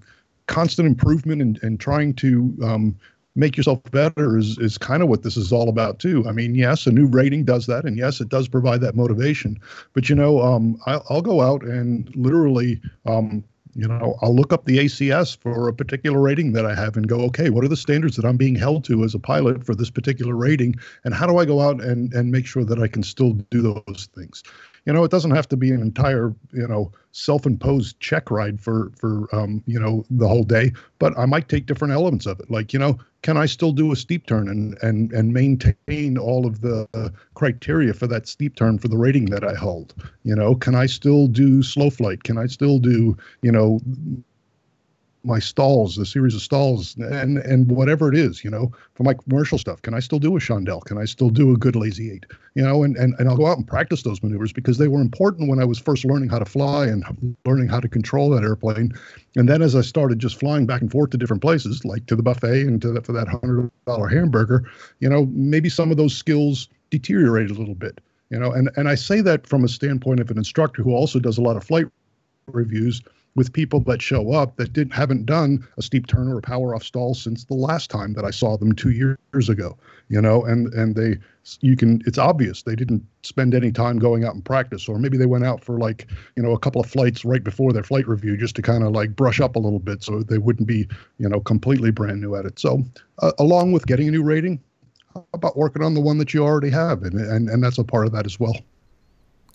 [0.47, 2.97] constant improvement and, and trying to um,
[3.35, 6.25] make yourself better is is kind of what this is all about too.
[6.29, 9.59] I mean, yes, a new rating does that, and yes, it does provide that motivation.
[9.93, 13.45] But you know, um, I'll, I'll go out and literally um,
[13.77, 17.09] you know i'll look up the acs for a particular rating that i have and
[17.09, 19.75] go okay what are the standards that i'm being held to as a pilot for
[19.75, 20.75] this particular rating?
[21.05, 23.63] And how do i go out and and make sure that i can still do
[23.63, 24.43] those things
[24.87, 28.93] you know, it doesn't have to be an entire, you know, self-imposed check ride for
[28.97, 32.51] for um, you know the whole day, but I might take different elements of it.
[32.51, 36.47] Like, you know, can I still do a steep turn and and and maintain all
[36.47, 39.93] of the uh, criteria for that steep turn for the rating that I hold?
[40.23, 42.23] You know, can I still do slow flight?
[42.23, 43.81] Can I still do, you know,
[45.27, 49.15] my stalls, the series of stalls, and and whatever it is, you know, for my
[49.15, 49.83] commercial stuff.
[49.83, 50.85] Can I still do a chandelle?
[50.85, 52.27] Can I still do a good lazy eight?
[52.55, 55.01] You know, and, and and I'll go out and practice those maneuvers because they were
[55.01, 58.43] important when I was first learning how to fly and learning how to control that
[58.43, 58.93] airplane.
[59.37, 62.17] And then as I started just flying back and forth to different places, like to
[62.17, 64.65] the buffet and to the, for that hundred dollar hamburger,
[65.01, 68.01] you know, maybe some of those skills deteriorated a little bit.
[68.31, 71.19] You know, and and I say that from a standpoint of an instructor who also
[71.19, 71.87] does a lot of flight
[72.53, 73.03] reviews
[73.37, 76.75] with people that show up that didn't haven't done a steep turn or a power
[76.75, 79.77] off stall since the last time that I saw them two years ago.
[80.09, 81.19] You know, and and they
[81.61, 85.19] you can it's obvious they didn't spend any time going out and practice, or maybe
[85.19, 88.09] they went out for like you know a couple of flights right before their flight
[88.09, 90.89] review just to kind of like brush up a little bit so they wouldn't be
[91.19, 92.59] you know completely brand new at it.
[92.59, 92.83] So
[93.21, 94.61] uh, along with getting a new rating,
[95.13, 97.85] how about working on the one that you already have, and and and that's a
[97.85, 98.57] part of that as well.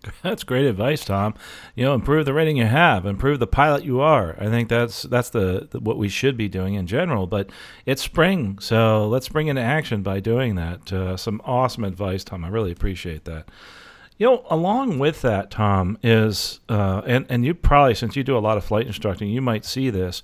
[0.24, 1.34] That's great advice, Tom.
[1.76, 4.36] You know, improve the rating you have, improve the pilot you are.
[4.40, 7.28] I think that's that's the, the, what we should be doing in general.
[7.28, 7.50] But
[7.86, 10.92] it's spring, so let's bring into action by doing that.
[10.92, 12.44] Uh, some awesome advice, Tom.
[12.44, 13.50] I really appreciate that.
[14.18, 18.38] You know, along with that, Tom is, uh, and and you probably since you do
[18.38, 20.24] a lot of flight instructing, you might see this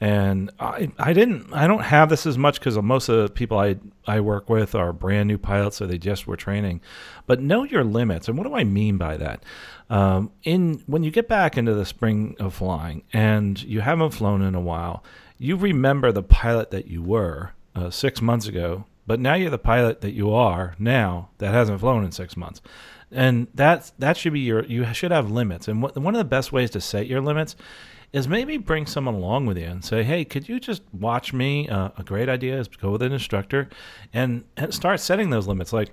[0.00, 3.58] and I, I didn't I don't have this as much because most of the people
[3.58, 3.76] I
[4.06, 6.80] I work with are brand new pilots, so they just were training.
[7.26, 9.42] But know your limits, and what do I mean by that?
[9.90, 14.42] Um, in when you get back into the spring of flying and you haven't flown
[14.42, 15.04] in a while,
[15.38, 19.58] you remember the pilot that you were uh, six months ago, but now you're the
[19.58, 22.60] pilot that you are now that hasn't flown in six months
[23.14, 26.24] and that that should be your you should have limits and what, one of the
[26.24, 27.54] best ways to set your limits
[28.14, 31.68] is maybe bring someone along with you and say, hey, could you just watch me?
[31.68, 33.68] Uh, a great idea is go with an instructor
[34.12, 35.72] and, and start setting those limits.
[35.72, 35.90] Like,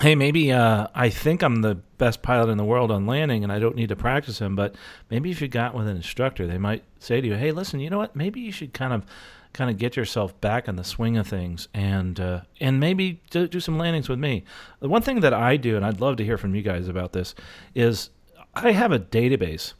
[0.00, 3.52] hey, maybe uh, I think I'm the best pilot in the world on landing and
[3.52, 4.74] I don't need to practice him, but
[5.08, 7.90] maybe if you got with an instructor, they might say to you, hey, listen, you
[7.90, 8.16] know what?
[8.16, 9.04] Maybe you should kind of
[9.52, 13.46] kind of get yourself back in the swing of things and uh, and maybe do,
[13.46, 14.42] do some landings with me.
[14.80, 17.12] The one thing that I do, and I'd love to hear from you guys about
[17.12, 17.36] this,
[17.72, 18.10] is
[18.52, 19.74] I have a database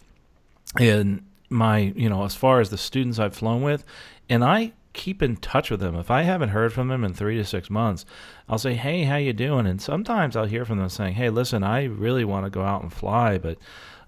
[0.79, 3.85] in my you know as far as the students I've flown with,
[4.29, 5.95] and I keep in touch with them.
[5.95, 8.05] If I haven't heard from them in three to six months,
[8.49, 11.63] I'll say, "Hey, how you doing?" And sometimes I'll hear from them saying, "Hey, listen,
[11.63, 13.59] I really want to go out and fly, but."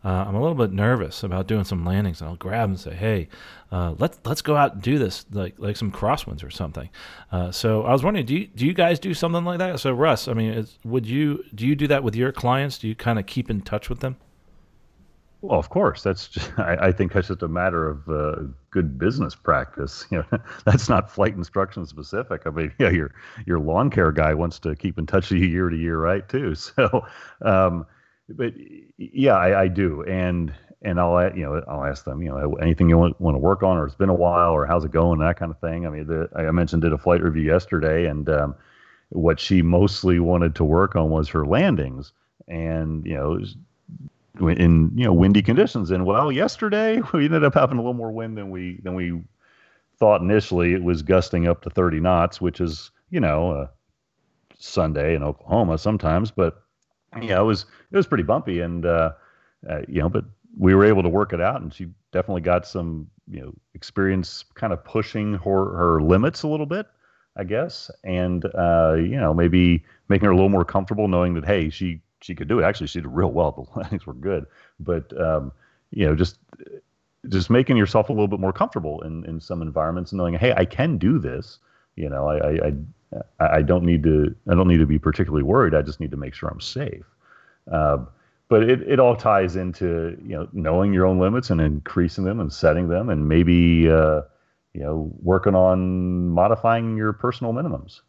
[0.04, 2.94] Uh, I'm a little bit nervous about doing some landings, and I'll grab and say,
[2.94, 3.28] "Hey,
[3.72, 6.88] uh, let's let's go out and do this, like like some crosswinds or something."
[7.32, 9.80] Uh, so I was wondering, do you do you guys do something like that?
[9.80, 12.78] So Russ, I mean, would you do you do that with your clients?
[12.78, 14.16] Do you kind of keep in touch with them?
[15.40, 18.98] Well, of course, that's just, I, I, think that's just a matter of uh, good
[18.98, 20.06] business practice.
[20.12, 22.42] You know, that's not flight instruction specific.
[22.46, 23.14] I mean, yeah, your
[23.46, 26.28] your lawn care guy wants to keep in touch with you year to year, right?
[26.28, 26.54] Too.
[26.54, 27.06] So,
[27.42, 27.86] um,
[28.28, 28.52] but
[28.98, 32.88] yeah, I, I, do, and and I'll you know I'll ask them, you know, anything
[32.88, 35.20] you want, want to work on, or it's been a while, or how's it going,
[35.20, 35.86] that kind of thing.
[35.86, 38.54] I mean, the, I mentioned did a flight review yesterday, and um,
[39.10, 42.12] what she mostly wanted to work on was her landings,
[42.48, 43.38] and you know
[44.40, 45.90] in you know windy conditions.
[45.90, 49.20] And well, yesterday we ended up having a little more wind than we than we
[49.98, 50.74] thought initially.
[50.74, 53.70] It was gusting up to 30 knots, which is you know a
[54.58, 56.62] Sunday in Oklahoma sometimes, but
[57.20, 59.12] yeah, it was it was pretty bumpy, and uh,
[59.68, 60.24] uh, you know, but
[60.56, 64.44] we were able to work it out, and she definitely got some you know experience
[64.54, 66.86] kind of pushing her her limits a little bit
[67.38, 71.44] I guess, and uh, you know maybe making her a little more comfortable knowing that
[71.44, 72.64] hey she she could do it.
[72.64, 73.52] Actually, she did real well.
[73.74, 74.46] The landings were good,
[74.80, 75.52] but um,
[75.90, 76.38] you know just
[77.28, 80.52] just making yourself a little bit more comfortable in in some environments and knowing hey
[80.56, 81.58] I can do this.
[81.96, 82.72] You know I I
[83.40, 85.74] I, don't need to I don't need to be particularly worried.
[85.74, 87.04] I just need to make sure I'm safe.
[87.70, 87.98] Uh,
[88.48, 92.40] but it, it all ties into you know knowing your own limits and increasing them
[92.40, 94.22] and setting them and maybe uh,
[94.78, 98.00] you know, working on modifying your personal minimums.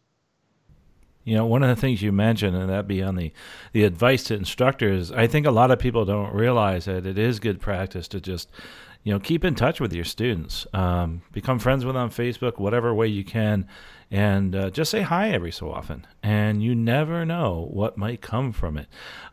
[1.30, 3.32] You know, one of the things you mentioned, and that be on the,
[3.72, 7.40] the advice to instructors, I think a lot of people don't realize that it is
[7.40, 8.50] good practice to just,
[9.04, 12.58] you know, keep in touch with your students, um, become friends with them on Facebook,
[12.58, 13.68] whatever way you can,
[14.12, 16.08] and uh, just say hi every so often.
[16.24, 18.88] And you never know what might come from it.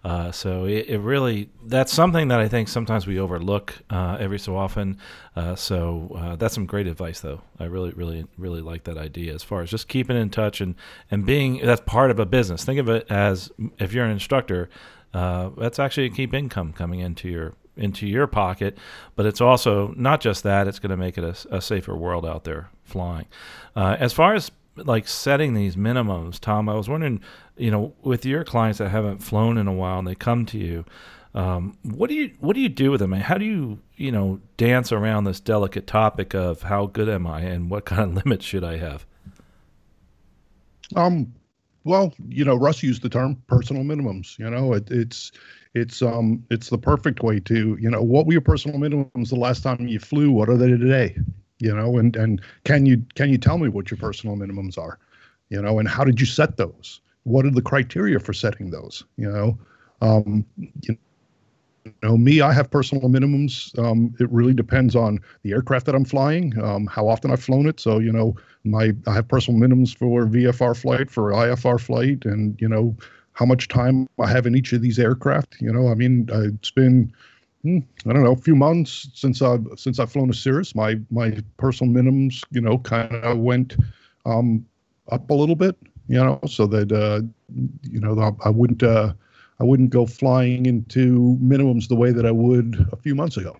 [0.04, 4.38] Uh, so it, it, really, that's something that I think sometimes we overlook uh, every
[4.38, 4.98] so often.
[5.34, 7.40] Uh, so uh, that's some great advice, though.
[7.58, 10.74] I really, really, really like that idea as far as just keeping in touch and,
[11.10, 12.64] and being that's part of a business.
[12.64, 14.68] Think of it as if you're an instructor,
[15.14, 18.76] uh, that's actually a keep income coming into your into your pocket,
[19.16, 22.24] but it's also not just that; it's going to make it a, a, safer world
[22.24, 23.26] out there flying.
[23.74, 27.20] Uh, as far as like setting these minimums, Tom, I was wondering,
[27.56, 30.58] you know, with your clients that haven't flown in a while and they come to
[30.58, 30.84] you,
[31.34, 33.12] um, what do you what do you do with them?
[33.12, 37.40] How do you you know dance around this delicate topic of how good am I
[37.42, 39.06] and what kind of limits should I have?
[40.94, 41.34] Um,
[41.84, 44.38] well, you know, Russ used the term personal minimums.
[44.38, 45.32] You know, it, it's
[45.74, 49.36] it's um it's the perfect way to you know what were your personal minimums the
[49.36, 50.30] last time you flew?
[50.30, 51.16] What are they today?
[51.58, 54.98] You know and and can you can you tell me what your personal minimums are
[55.50, 57.00] you know and how did you set those?
[57.24, 59.58] What are the criteria for setting those you know?
[60.00, 60.44] Um
[60.82, 60.96] you
[62.02, 63.76] know me i have personal minimums.
[63.78, 67.66] Um, it really depends on the aircraft that i'm flying um, how often i've flown
[67.66, 67.80] it.
[67.80, 72.60] So you know my i have personal minimums for vfr flight for ifr flight and
[72.60, 72.96] you know
[73.32, 75.88] how much time i have in each of these aircraft you know?
[75.88, 77.12] I mean it's been
[77.66, 81.38] I don't know, a few months since I've since I've flown a Cirrus, my my
[81.56, 83.76] personal minimums, you know, kind of went
[84.24, 84.64] um,
[85.10, 85.76] up a little bit,
[86.08, 87.22] you know, so that uh,
[87.82, 89.12] you know I wouldn't uh,
[89.60, 93.56] I wouldn't go flying into minimums the way that I would a few months ago.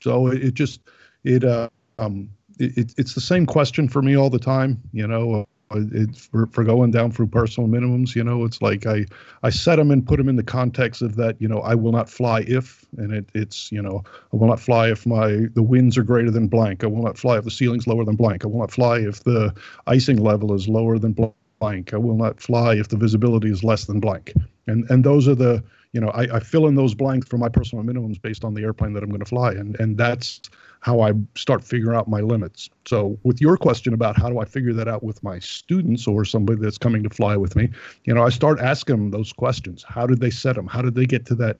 [0.00, 0.80] So it, it just
[1.24, 5.46] it uh, um, it, it's the same question for me all the time, you know
[5.70, 9.04] Uh, it's for, for going down through personal minimums you know it's like i
[9.42, 11.92] i set them and put them in the context of that you know i will
[11.92, 15.62] not fly if and it, it's you know i will not fly if my the
[15.62, 16.84] winds are greater than blank.
[16.84, 18.44] I will not fly if the ceiling's lower than blank.
[18.44, 19.54] I will not fly if the
[19.86, 21.94] icing level is lower than blank.
[21.94, 24.32] I will not fly if the visibility is less than blank.
[24.66, 27.48] And and those are the you know i, I fill in those blanks for my
[27.48, 30.40] personal minimums based on the airplane that i'm going to fly and and that's
[30.84, 32.68] how I start figuring out my limits.
[32.84, 36.26] So, with your question about how do I figure that out with my students or
[36.26, 37.70] somebody that's coming to fly with me,
[38.04, 39.82] you know, I start asking them those questions.
[39.88, 40.66] How did they set them?
[40.66, 41.56] How did they get to that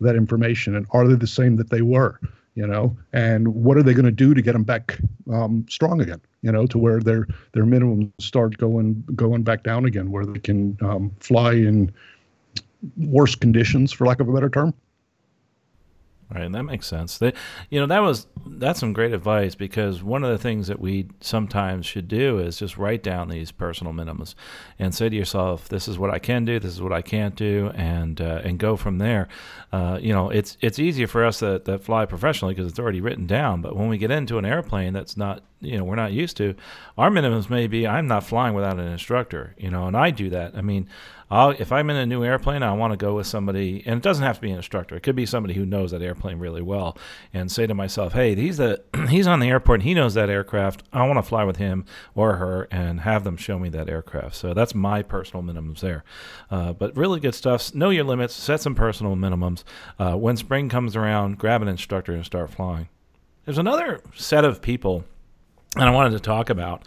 [0.00, 0.76] that information?
[0.76, 2.20] And are they the same that they were?
[2.54, 5.00] You know, and what are they going to do to get them back
[5.32, 6.20] um, strong again?
[6.42, 10.38] You know, to where their their minimums start going going back down again, where they
[10.38, 11.92] can um, fly in
[12.98, 14.74] worse conditions, for lack of a better term.
[16.30, 17.16] Right, and that makes sense.
[17.18, 17.34] That
[17.70, 21.08] you know that was that's some great advice because one of the things that we
[21.22, 24.34] sometimes should do is just write down these personal minimums
[24.78, 26.58] and say to yourself, "This is what I can do.
[26.58, 29.26] This is what I can't do," and uh, and go from there.
[29.72, 33.00] Uh, you know, it's it's easier for us that, that fly professionally because it's already
[33.00, 33.62] written down.
[33.62, 36.54] But when we get into an airplane that's not you know we're not used to
[36.96, 40.30] our minimums may be i'm not flying without an instructor you know and i do
[40.30, 40.54] that.
[40.56, 40.88] I mean
[41.30, 44.02] I'll, if i'm in a new airplane i want to go with somebody and it
[44.02, 46.62] doesn't have to be an instructor it could be somebody who knows that airplane really
[46.62, 46.96] well
[47.34, 50.84] and say to myself hey he's the he's on the airport he knows that aircraft
[50.92, 54.34] i want to fly with him or her and have them show me that aircraft.
[54.34, 56.04] So that's my personal minimums there.
[56.50, 57.74] Uh, but really good stuff.
[57.74, 59.64] Know your limits set some personal minimums.
[59.98, 62.88] Uh, when spring comes around grab an instructor and start flying.
[63.44, 65.04] There's another set of people
[65.76, 66.82] and I wanted to talk about.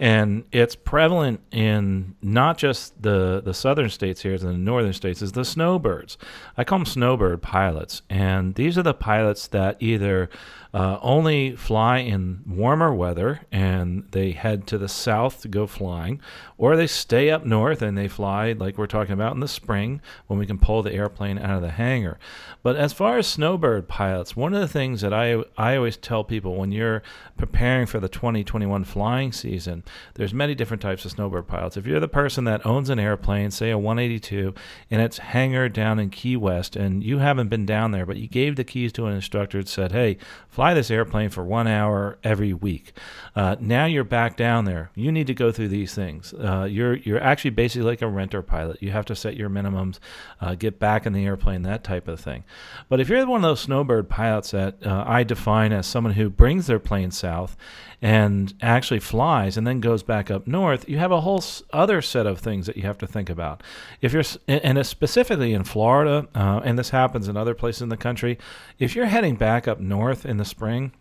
[0.00, 5.22] And it's prevalent in not just the, the southern states here, in the northern states,
[5.22, 6.18] is the snowbirds.
[6.56, 8.02] I call them snowbird pilots.
[8.10, 10.30] And these are the pilots that either
[10.74, 16.20] uh, only fly in warmer weather and they head to the south to go flying,
[16.58, 20.00] or they stay up north and they fly like we're talking about in the spring
[20.26, 22.18] when we can pull the airplane out of the hangar.
[22.64, 26.24] But as far as snowbird pilots, one of the things that I I always tell
[26.24, 27.04] people when you're
[27.36, 29.83] preparing for the 2021 flying season
[30.14, 31.76] there's many different types of snowbird pilots.
[31.76, 34.54] If you're the person that owns an airplane, say a 182,
[34.90, 38.28] and it's hangar down in Key West, and you haven't been down there, but you
[38.28, 40.16] gave the keys to an instructor and said, "Hey,
[40.48, 42.92] fly this airplane for one hour every week."
[43.36, 44.90] Uh, now you're back down there.
[44.94, 46.32] You need to go through these things.
[46.34, 48.82] Uh, you're you're actually basically like a renter pilot.
[48.82, 49.98] You have to set your minimums,
[50.40, 52.44] uh, get back in the airplane, that type of thing.
[52.88, 56.30] But if you're one of those snowbird pilots that uh, I define as someone who
[56.30, 57.56] brings their plane south
[58.04, 61.42] and actually flies and then goes back up north, you have a whole
[61.72, 63.62] other set of things that you have to think about.
[64.02, 67.96] If you're, and specifically in Florida, uh, and this happens in other places in the
[67.96, 68.36] country,
[68.78, 70.92] if you're heading back up north in the spring,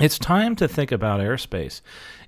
[0.00, 1.82] it's time to think about airspace.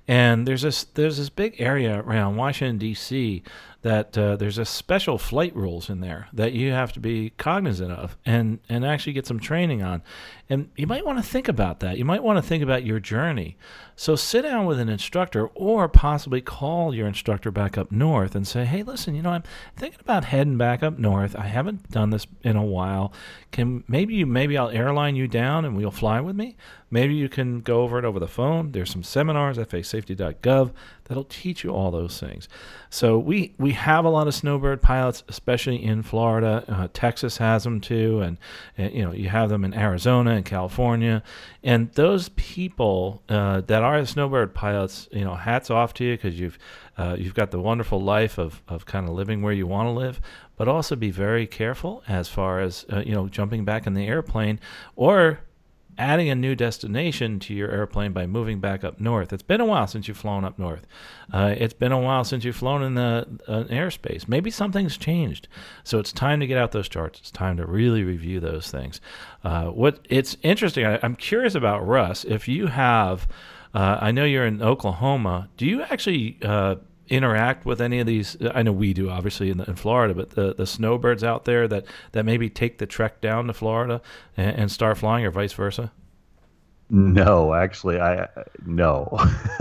[0.07, 3.41] And there's this there's this big area around Washington D.C.
[3.85, 7.91] that uh, there's a special flight rules in there that you have to be cognizant
[7.91, 10.01] of and and actually get some training on.
[10.49, 11.99] And you might want to think about that.
[11.99, 13.57] You might want to think about your journey.
[13.95, 18.47] So sit down with an instructor or possibly call your instructor back up north and
[18.47, 19.43] say, "Hey, listen, you know, I'm
[19.77, 21.35] thinking about heading back up north.
[21.35, 23.13] I haven't done this in a while.
[23.51, 26.55] Can maybe you maybe I'll airline you down and we'll fly with me?
[26.89, 28.71] Maybe you can go over it over the phone.
[28.71, 30.71] There's some seminars FAASafety.gov
[31.05, 32.49] that'll teach you all those things.
[32.89, 36.63] So we we have a lot of snowbird pilots, especially in Florida.
[36.67, 38.37] Uh, Texas has them too, and,
[38.77, 41.23] and, you know you have them in Arizona and California.
[41.63, 46.39] And those people uh, that are snowbird pilots, you know, hats off to you because
[46.39, 46.57] you've
[46.97, 49.91] uh, you've got the wonderful life of of kind of living where you want to
[49.91, 50.19] live,
[50.55, 54.07] but also be very careful as far as uh, you know jumping back in the
[54.07, 54.59] airplane
[54.95, 55.39] or
[55.97, 59.31] adding a new destination to your airplane by moving back up north.
[59.31, 60.85] It's been a while since you've flown up north.
[61.31, 64.27] Uh, it's been a while since you've flown in the uh, airspace.
[64.27, 65.47] Maybe something's changed.
[65.83, 67.19] So it's time to get out those charts.
[67.19, 69.01] It's time to really review those things.
[69.43, 70.85] Uh, what it's interesting.
[70.85, 72.23] I, am curious about Russ.
[72.25, 73.27] If you have,
[73.73, 75.49] uh, I know you're in Oklahoma.
[75.57, 76.37] Do you actually?
[77.07, 80.31] Interact with any of these i know we do obviously in, the, in, florida but
[80.31, 84.01] the, the snowbirds out there that, that maybe take the trek down to florida
[84.35, 85.91] and, and start flying or vice versa?
[86.89, 88.27] No actually i
[88.65, 89.07] no.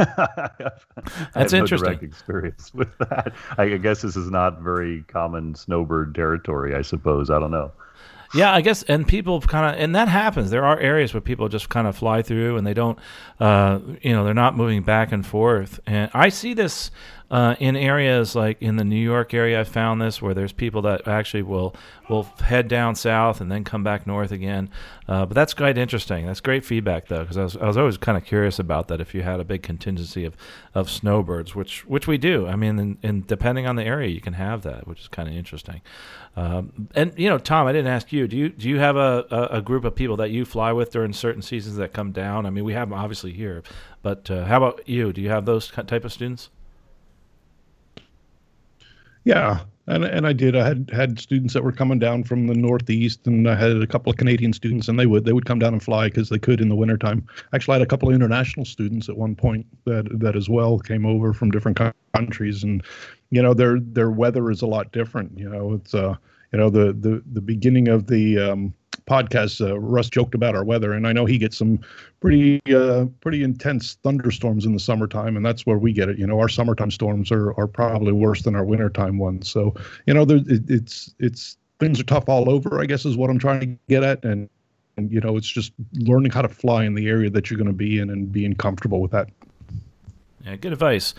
[1.34, 1.88] That's no interesting.
[1.88, 3.32] direct experience with that.
[3.57, 7.30] I guess this is not very common snowbird territory i suppose.
[7.30, 7.72] I don't know.
[8.34, 10.51] Yeah, I guess, and people kind of, and that happens.
[10.51, 12.99] There are areas where people just kind of fly through, and they don't,
[13.38, 15.78] uh, you know, they're not moving back and forth.
[15.86, 16.90] And I see this
[17.31, 20.83] uh, in areas like in the New York area, I found this where there's people
[20.83, 21.75] that actually will
[22.09, 24.68] will head down south and then come back north again.
[25.09, 26.27] Uh, but that's quite interesting.
[26.27, 29.01] That's great feedback though, because I was, I was always kind of curious about that.
[29.01, 30.37] If you had a big contingency of,
[30.75, 34.35] of snowbirds, which which we do, I mean, and, depending on the area, you can
[34.35, 35.81] have that, which is kind of interesting.
[36.37, 38.29] Um, and you know, Tom, I didn't ask you.
[38.29, 40.91] Do you do you have a, a, a, group of people that you fly with
[40.91, 42.45] during certain seasons that come down?
[42.45, 43.62] I mean, we have them obviously here,
[44.03, 45.12] but uh, how about you?
[45.12, 46.51] Do you have those type of students?
[49.25, 50.55] Yeah, and and I did.
[50.57, 53.87] I had had students that were coming down from the northeast, and I had a
[53.87, 56.39] couple of Canadian students, and they would they would come down and fly because they
[56.39, 57.27] could in the wintertime.
[57.55, 60.79] Actually, I had a couple of international students at one point that that as well
[60.79, 61.79] came over from different
[62.14, 62.83] countries, and
[63.31, 65.39] you know their their weather is a lot different.
[65.39, 66.16] You know, it's uh
[66.55, 68.73] you know the the the beginning of the um,
[69.09, 71.81] podcast, uh, Russ joked about our weather, and I know he gets some
[72.21, 76.17] pretty uh, pretty intense thunderstorms in the summertime, and that's where we get it.
[76.17, 79.49] You know, our summertime storms are are probably worse than our wintertime ones.
[79.49, 79.75] So
[80.07, 82.81] you know, there, it, it's it's things are tough all over.
[82.81, 84.49] I guess is what I'm trying to get at, and
[84.97, 87.67] and you know, it's just learning how to fly in the area that you're going
[87.67, 89.29] to be in and being comfortable with that.
[90.45, 91.15] Yeah, good advice.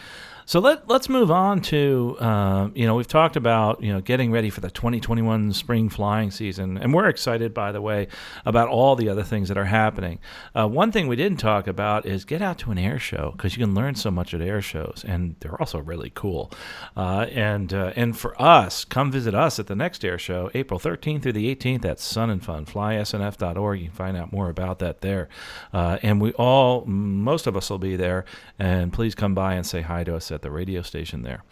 [0.48, 4.32] So let let's move on to uh, you know we've talked about you know getting
[4.32, 8.08] ready for the 2021 spring flying season, and we're excited by the way
[8.46, 10.20] about all the other things that are happening.
[10.56, 13.58] Uh, one thing we didn't talk about is get out to an air show because
[13.58, 16.52] you can learn so much at air shows, and they're also really cool.
[16.96, 20.80] Uh, and uh, and for us, come visit us at the next air show, April
[20.80, 22.68] 13th through the 18th at Sun and Fun.
[22.68, 23.80] FlySNF.org.
[23.80, 25.28] You can find out more about that there.
[25.74, 28.26] Uh, and we all, most of us will be there,
[28.60, 31.44] and please come by and say hi to us at the radio station there.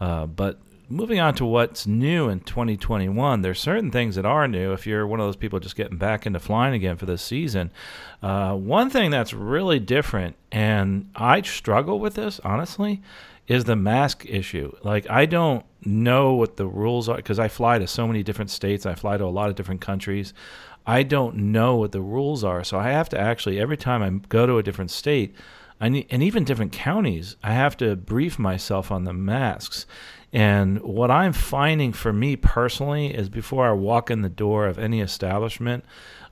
[0.00, 4.72] Uh, but moving on to what's new in 2021, there's certain things that are new.
[4.72, 7.70] If you're one of those people just getting back into flying again for this season,
[8.22, 13.00] uh, one thing that's really different, and I struggle with this honestly,
[13.48, 14.72] is the mask issue.
[14.82, 18.50] Like I don't know what the rules are because I fly to so many different
[18.50, 18.86] states.
[18.86, 20.32] I fly to a lot of different countries.
[20.86, 24.10] I don't know what the rules are, so I have to actually every time I
[24.28, 25.34] go to a different state.
[25.88, 29.86] Need, and even different counties, I have to brief myself on the masks.
[30.32, 34.78] And what I'm finding for me personally is before I walk in the door of
[34.78, 35.84] any establishment,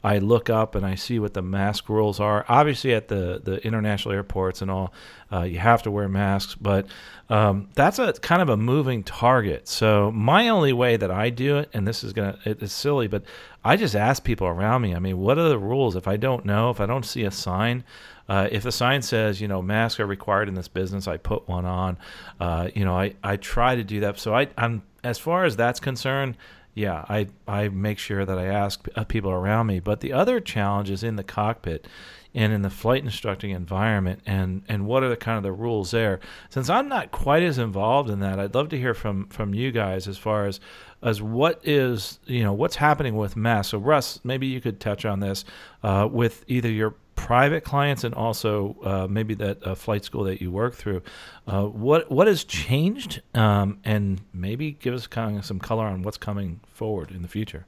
[0.03, 2.45] I look up and I see what the mask rules are.
[2.49, 4.93] Obviously, at the the international airports and all,
[5.31, 6.87] uh, you have to wear masks, but
[7.29, 9.69] um, that's a kind of a moving target.
[9.69, 13.25] So my only way that I do it, and this is gonna it's silly, but
[13.65, 14.95] I just ask people around me.
[14.95, 15.97] I mean, what are the rules?
[15.97, 17.85] If I don't know, if I don't see a sign.
[18.29, 21.49] Uh, if the sign says, you know, masks are required in this business, I put
[21.49, 21.99] one on.
[22.39, 24.21] Uh, you know, I, I try to do that.
[24.21, 26.37] So I, I'm as far as that's concerned,
[26.75, 29.81] yeah, I I make sure that I ask uh, people around me.
[29.81, 31.87] But the other challenge is in the cockpit
[32.35, 35.91] and in the flight instructing environment and and what are the kind of the rules
[35.91, 39.53] there since i'm not quite as involved in that i'd love to hear from from
[39.53, 40.61] you guys as far as
[41.03, 45.05] as what is you know what's happening with masks so russ maybe you could touch
[45.05, 45.45] on this
[45.83, 46.95] uh, with either your
[47.27, 51.03] private clients and also uh, maybe that uh, flight school that you work through.
[51.47, 56.03] Uh, what what has changed, um, and maybe give us kind of some color on
[56.03, 57.67] what's coming forward in the future.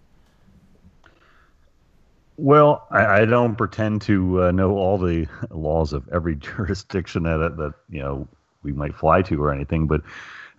[2.39, 7.57] Well, I, I don't pretend to uh, know all the laws of every jurisdiction that
[7.59, 8.27] that you know
[8.63, 10.01] we might fly to or anything, but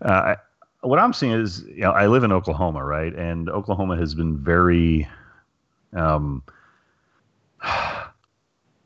[0.03, 0.35] uh,
[0.81, 4.37] what I'm seeing is, you know, I live in Oklahoma, right, and Oklahoma has been
[4.37, 5.07] very.
[5.93, 6.43] Um,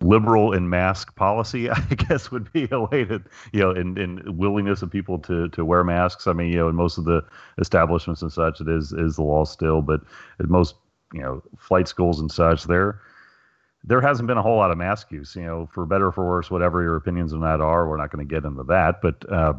[0.01, 3.21] liberal in mask policy, I guess would be a way to,
[3.51, 6.27] you know, in, in willingness of people to, to wear masks.
[6.27, 7.23] I mean, you know, in most of the
[7.57, 10.01] establishments and such, it is, is the law still, but
[10.39, 10.75] at most,
[11.13, 13.01] you know, flight schools and such, there,
[13.83, 16.27] there hasn't been a whole lot of mask use, you know, for better or for
[16.27, 19.31] worse, whatever your opinions on that are, we're not going to get into that, but,
[19.31, 19.53] uh,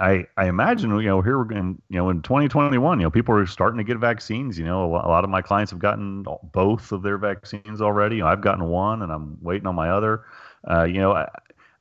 [0.00, 3.34] I, I imagine you know here we're going you know in 2021 you know people
[3.34, 6.92] are starting to get vaccines you know a lot of my clients have gotten both
[6.92, 8.16] of their vaccines already.
[8.16, 10.24] You know, I've gotten one and I'm waiting on my other.
[10.68, 11.28] Uh, you know I,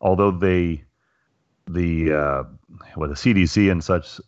[0.01, 0.83] although they
[1.67, 2.43] the uh,
[2.95, 4.19] well the CDC and such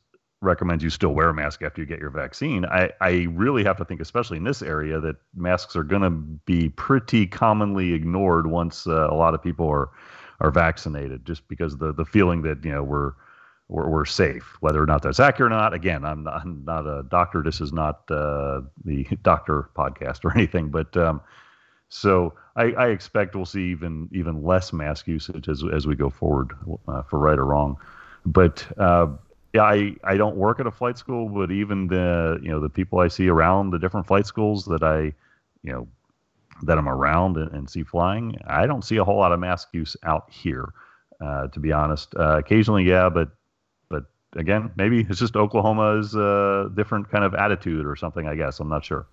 [0.41, 3.77] recommends you still wear a mask after you get your vaccine I, I really have
[3.77, 8.47] to think especially in this area that masks are going to be pretty commonly ignored
[8.47, 9.89] once uh, a lot of people are
[10.39, 13.13] are vaccinated just because the the feeling that you know we're
[13.67, 14.57] we're, we're safe.
[14.59, 17.41] Whether or not that's accurate or not, again, I'm not, I'm not a doctor.
[17.41, 21.21] This is not uh, the doctor podcast or anything, but um,
[21.89, 26.09] so I, I, expect we'll see even even less mask usage as as we go
[26.09, 26.51] forward,
[26.87, 27.77] uh, for right or wrong.
[28.25, 29.07] But uh,
[29.53, 32.69] yeah, I, I don't work at a flight school, but even the you know the
[32.69, 35.13] people I see around the different flight schools that I
[35.63, 35.87] you know
[36.63, 39.69] that I'm around and, and see flying, I don't see a whole lot of mask
[39.73, 40.73] use out here.
[41.21, 43.29] Uh, to be honest, uh, occasionally, yeah, but
[44.35, 48.27] again, maybe it's just Oklahoma's uh, different kind of attitude or something.
[48.27, 49.07] I guess I'm not sure.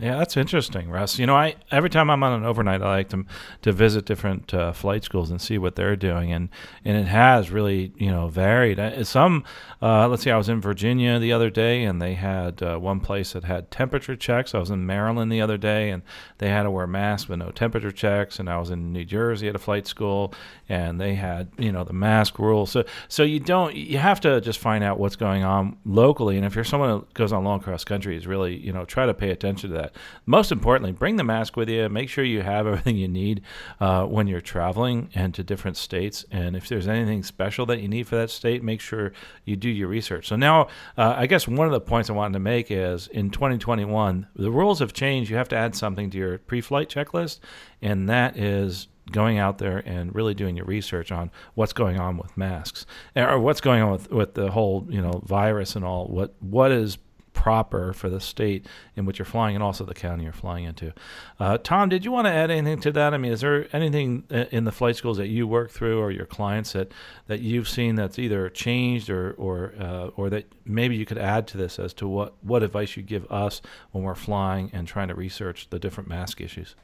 [0.00, 1.18] Yeah, that's interesting, Russ.
[1.18, 3.24] You know, I every time I'm on an overnight, I like to
[3.62, 6.50] to visit different uh, flight schools and see what they're doing, and
[6.84, 8.78] and it has really you know varied.
[9.04, 9.42] Some,
[9.82, 13.00] uh, let's see, I was in Virginia the other day, and they had uh, one
[13.00, 14.54] place that had temperature checks.
[14.54, 16.04] I was in Maryland the other day, and
[16.38, 18.38] they had to wear masks but no temperature checks.
[18.38, 20.32] And I was in New Jersey at a flight school,
[20.68, 22.66] and they had you know the mask rule.
[22.66, 26.46] So so you don't you have to just find out what's going on locally, and
[26.46, 29.12] if you're someone who goes on long cross country, is really you know try to
[29.12, 30.00] pay attention to that that.
[30.26, 31.88] Most importantly, bring the mask with you.
[31.88, 33.42] Make sure you have everything you need
[33.80, 36.24] uh, when you're traveling and to different states.
[36.30, 39.12] And if there's anything special that you need for that state, make sure
[39.44, 40.28] you do your research.
[40.28, 43.30] So now, uh, I guess one of the points I wanted to make is in
[43.30, 45.30] 2021, the rules have changed.
[45.30, 47.40] You have to add something to your pre-flight checklist,
[47.82, 52.16] and that is going out there and really doing your research on what's going on
[52.18, 52.86] with masks
[53.16, 56.70] or what's going on with, with the whole you know virus and all what what
[56.70, 56.98] is
[57.38, 58.66] proper for the state
[58.96, 60.92] in which you're flying and also the county you're flying into.
[61.38, 63.14] Uh, Tom, did you want to add anything to that?
[63.14, 66.10] I mean, is there anything uh, in the flight schools that you work through or
[66.10, 66.90] your clients that,
[67.28, 71.46] that you've seen that's either changed or or uh, or that maybe you could add
[71.46, 73.62] to this as to what what advice you give us
[73.92, 76.74] when we're flying and trying to research the different mask issues?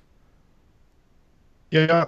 [1.73, 2.05] Yeah,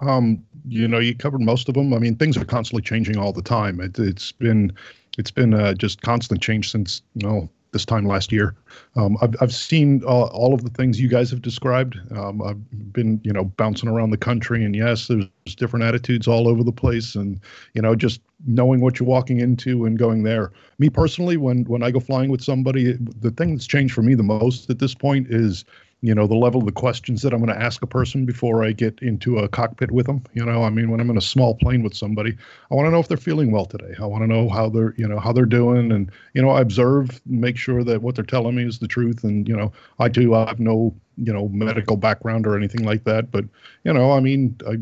[0.00, 1.94] um, you know, you covered most of them.
[1.94, 3.80] I mean, things are constantly changing all the time.
[3.80, 4.72] It, has been
[5.18, 8.54] it's been uh, just constant change since you know this time last year.
[8.96, 11.98] Um, I've I've seen uh, all of the things you guys have described.
[12.16, 16.48] Um, I've been you know bouncing around the country, and yes, there's different attitudes all
[16.48, 17.40] over the place, and
[17.74, 20.52] you know just knowing what you're walking into and going there.
[20.78, 24.14] Me personally, when when I go flying with somebody, the thing that's changed for me
[24.14, 25.64] the most at this point is
[26.04, 28.62] you know the level of the questions that I'm going to ask a person before
[28.62, 30.22] I get into a cockpit with them.
[30.34, 32.36] You know, I mean, when I'm in a small plane with somebody,
[32.70, 33.94] I want to know if they're feeling well today.
[33.98, 36.60] I want to know how they're, you know, how they're doing, and you know, I
[36.60, 39.24] observe, make sure that what they're telling me is the truth.
[39.24, 43.04] And you know, I do I have no, you know, medical background or anything like
[43.04, 43.46] that, but
[43.84, 44.80] you know, I mean, I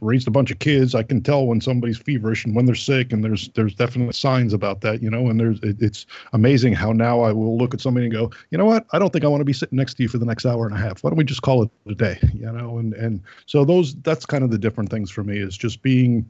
[0.00, 0.94] raised a bunch of kids.
[0.94, 4.52] I can tell when somebody's feverish and when they're sick, and there's there's definite signs
[4.52, 5.28] about that, you know.
[5.28, 8.58] And there's it, it's amazing how now I will look at somebody and go, you
[8.58, 8.86] know what?
[8.92, 10.66] I don't think I want to be sitting next to you for the next hour
[10.66, 11.02] and a half.
[11.02, 12.78] Why don't we just call it a day, you know?
[12.78, 16.28] And and so those that's kind of the different things for me is just being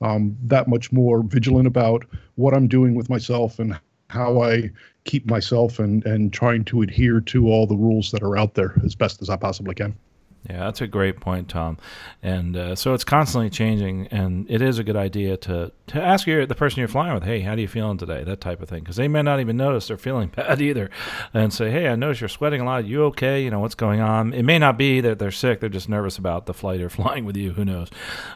[0.00, 2.04] um, that much more vigilant about
[2.36, 3.78] what I'm doing with myself and
[4.10, 4.70] how I
[5.04, 8.74] keep myself and and trying to adhere to all the rules that are out there
[8.84, 9.96] as best as I possibly can.
[10.48, 11.78] Yeah, that's a great point, Tom.
[12.22, 16.26] And uh, so it's constantly changing, and it is a good idea to to ask
[16.26, 18.24] your the person you're flying with, hey, how do you feeling today?
[18.24, 20.90] That type of thing, because they may not even notice they're feeling bad either,
[21.32, 22.84] and say, hey, I notice you're sweating a lot.
[22.84, 23.42] Are you okay?
[23.42, 24.34] You know what's going on?
[24.34, 27.24] It may not be that they're sick; they're just nervous about the flight or flying
[27.24, 27.52] with you.
[27.52, 27.88] Who knows?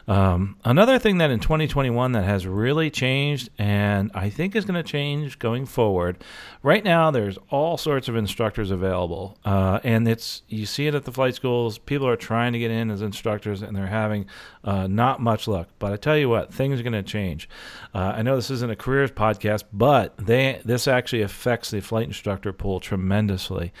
[0.07, 4.83] Um, another thing that in 2021 that has really changed, and I think is going
[4.83, 6.23] to change going forward.
[6.63, 11.05] Right now, there's all sorts of instructors available, uh, and it's you see it at
[11.05, 11.77] the flight schools.
[11.77, 14.25] People people are trying to get in as instructors and they're having
[14.63, 15.67] uh, not much luck.
[15.79, 17.49] But I tell you what, things are going to change.
[17.93, 22.07] Uh, I know this isn't a careers podcast, but they this actually affects the flight
[22.07, 23.73] instructor pool tremendously.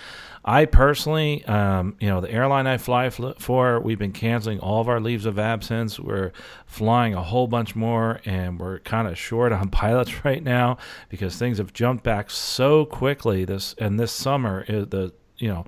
[0.43, 4.89] I personally, um, you know, the airline I fly for, we've been canceling all of
[4.89, 5.97] our leaves of absence.
[5.97, 6.33] We're
[6.65, 11.37] flying a whole bunch more, and we're kind of short on pilots right now because
[11.37, 13.45] things have jumped back so quickly.
[13.45, 15.65] This and this summer, the you know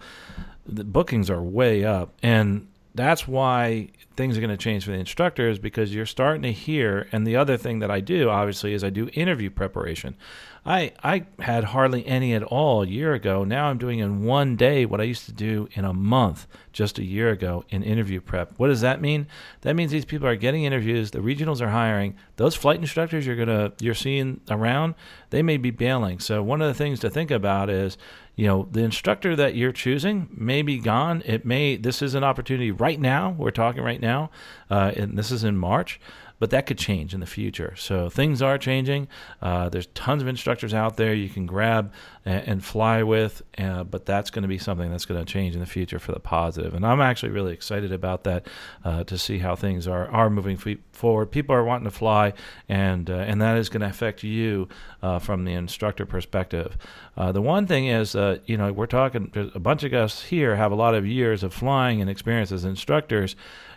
[0.72, 4.98] the bookings are way up, and that's why things are going to change for the
[4.98, 7.08] instructors because you're starting to hear.
[7.12, 10.16] And the other thing that I do, obviously, is I do interview preparation.
[10.64, 13.44] I I had hardly any at all a year ago.
[13.44, 17.00] Now I'm doing in one day what I used to do in a month just
[17.00, 18.54] a year ago in interview prep.
[18.58, 19.26] What does that mean?
[19.62, 21.12] That means these people are getting interviews.
[21.12, 22.16] The regionals are hiring.
[22.36, 24.94] Those flight instructors you're gonna you're seeing around,
[25.32, 26.20] they may be bailing.
[26.20, 27.98] So one of the things to think about is
[28.36, 31.22] you know the instructor that you're choosing may be gone.
[31.26, 34.30] It may this is an opportunity right now we're talking right now
[34.70, 36.00] uh, and this is in march
[36.42, 37.76] but that could change in the future.
[37.78, 39.08] So things are changing.
[39.44, 41.94] Uh, there's tons of instructors out there you can grab
[42.26, 45.54] and, and fly with, uh, but that's going to be something that's going to change
[45.54, 46.74] in the future for the positive.
[46.74, 48.48] And I'm actually really excited about that
[48.84, 50.58] uh, to see how things are are moving
[50.92, 51.28] forward.
[51.28, 52.34] People are wanting to fly,
[52.68, 54.68] and uh, and that is going to affect you
[55.04, 56.76] uh, from the instructor perspective.
[57.16, 59.32] Uh, the one thing is, you know, we're talking.
[59.54, 62.66] A bunch of us here have a lot of years of flying and experience as
[62.66, 63.36] instructors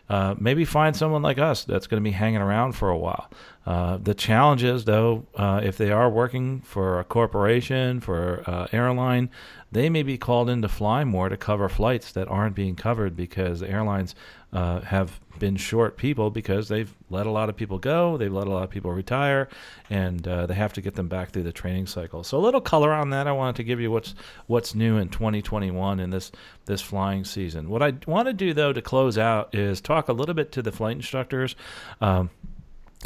[0.09, 3.31] uh, maybe find someone like us that's going to be hanging around for a while.
[3.67, 8.67] Uh, the challenge is, though, uh, if they are working for a corporation, for uh,
[8.73, 9.31] airline,
[9.73, 13.17] they may be called in to fly more to cover flights that aren't being covered
[13.17, 14.15] because the airlines
[14.53, 18.47] uh, have been short people because they've let a lot of people go, they've let
[18.47, 19.49] a lot of people retire,
[19.91, 22.23] and uh, they have to get them back through the training cycle.
[22.23, 23.27] So a little color on that.
[23.27, 24.15] I wanted to give you what's
[24.47, 26.31] what's new in 2021 in this
[26.67, 27.69] this flying season.
[27.69, 30.63] What I want to do though to close out is talk a little bit to
[30.63, 31.57] the flight instructors.
[32.01, 32.31] Um,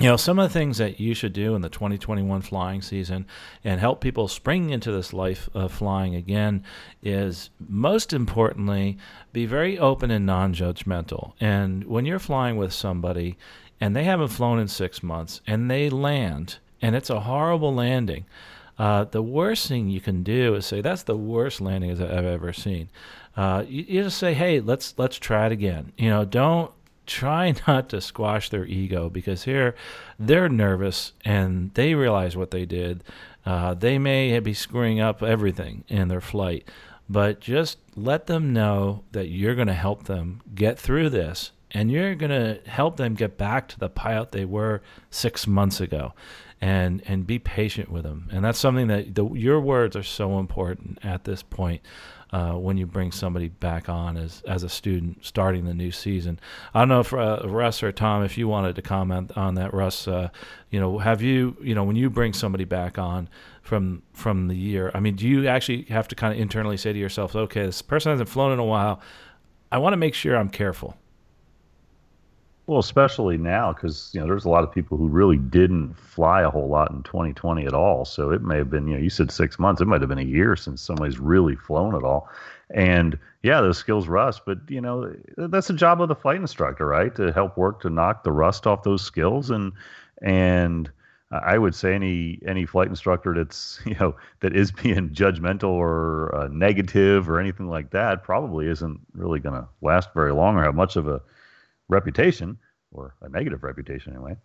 [0.00, 3.26] you know some of the things that you should do in the 2021 flying season
[3.64, 6.62] and help people spring into this life of flying again
[7.02, 8.96] is most importantly
[9.32, 11.32] be very open and non-judgmental.
[11.40, 13.36] And when you're flying with somebody
[13.80, 18.24] and they haven't flown in six months and they land and it's a horrible landing
[18.78, 22.52] uh, the worst thing you can do is say that's the worst landing i've ever
[22.52, 22.88] seen.
[23.36, 25.92] Uh, you, you just say hey let's let's try it again.
[25.96, 26.70] You know don't
[27.08, 29.74] try not to squash their ego because here
[30.18, 33.02] they're nervous and they realize what they did.
[33.44, 36.68] Uh, they may be screwing up everything in their flight,
[37.08, 41.90] but just let them know that you're going to help them get through this and
[41.90, 46.12] you're going to help them get back to the pilot they were six months ago
[46.60, 50.38] and and be patient with them and that's something that the, your words are so
[50.38, 51.80] important at this point
[52.30, 56.38] uh, when you bring somebody back on as as a student starting the new season.
[56.74, 59.72] I don't know if uh, Russ or Tom, if you wanted to comment on that,
[59.72, 60.06] Russ.
[60.06, 60.28] Uh,
[60.70, 63.28] you know, have you you know when you bring somebody back on
[63.62, 64.90] from from the year?
[64.94, 67.82] I mean, do you actually have to kind of internally say to yourself, okay, this
[67.82, 69.00] person hasn't flown in a while.
[69.70, 70.96] I want to make sure I'm careful.
[72.68, 76.42] Well, especially now because you know there's a lot of people who really didn't fly
[76.42, 78.04] a whole lot in 2020 at all.
[78.04, 80.18] So it may have been you know you said six months, it might have been
[80.18, 82.28] a year since somebody's really flown at all.
[82.68, 86.84] And yeah, those skills rust, but you know that's the job of the flight instructor,
[86.84, 87.14] right?
[87.16, 89.72] To help work to knock the rust off those skills and
[90.20, 90.90] and
[91.30, 96.34] I would say any any flight instructor that's you know that is being judgmental or
[96.36, 100.64] uh, negative or anything like that probably isn't really going to last very long or
[100.64, 101.22] have much of a
[101.88, 102.58] reputation
[102.92, 104.36] or a negative reputation anyway.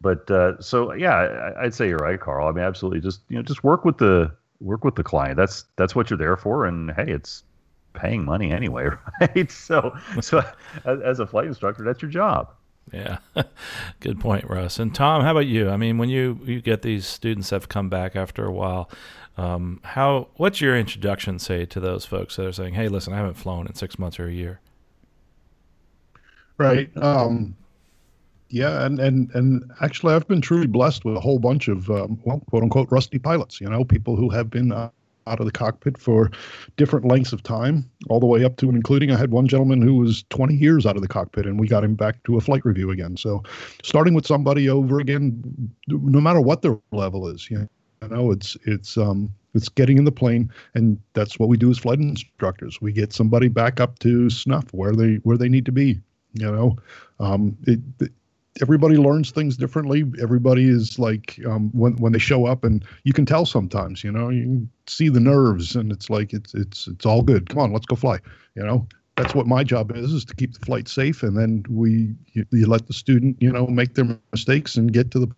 [0.00, 2.48] But uh, so yeah, I, would say you're right, Carl.
[2.48, 3.00] I mean, absolutely.
[3.00, 5.36] Just you know, just work with the work with the client.
[5.36, 6.66] That's that's what you're there for.
[6.66, 7.42] And hey, it's
[7.94, 8.88] paying money anyway,
[9.20, 9.50] right?
[9.50, 10.42] So so
[10.84, 12.50] as, a flight instructor, that's your job.
[12.92, 13.18] Yeah,
[14.00, 14.78] good point, Russ.
[14.78, 15.70] And Tom, how about you?
[15.70, 18.90] I mean, when you you get these students that have come back after a while,
[19.38, 23.16] um, how what's your introduction say to those folks that are saying, "Hey, listen, I
[23.16, 24.60] haven't flown in six months or a year."
[26.58, 26.90] Right.
[26.96, 27.56] Um,
[28.48, 32.20] yeah, and and and actually, I've been truly blessed with a whole bunch of um,
[32.24, 33.60] well, quote unquote, rusty pilots.
[33.60, 34.90] You know, people who have been uh,
[35.26, 36.30] out of the cockpit for
[36.76, 39.10] different lengths of time, all the way up to and including.
[39.10, 41.84] I had one gentleman who was 20 years out of the cockpit, and we got
[41.84, 43.16] him back to a flight review again.
[43.16, 43.42] So,
[43.82, 45.42] starting with somebody over again,
[45.88, 47.68] no matter what their level is, you
[48.08, 51.78] know, it's it's um it's getting in the plane, and that's what we do as
[51.78, 52.80] flight instructors.
[52.80, 56.00] We get somebody back up to snuff where they where they need to be.
[56.34, 56.76] You know,
[57.20, 58.12] um, it, it
[58.60, 60.04] everybody learns things differently.
[60.20, 64.04] Everybody is like um, when when they show up, and you can tell sometimes.
[64.04, 67.48] You know, you see the nerves, and it's like it's it's it's all good.
[67.48, 68.18] Come on, let's go fly.
[68.54, 71.64] You know, that's what my job is: is to keep the flight safe, and then
[71.68, 75.28] we you, you let the student you know make their mistakes and get to the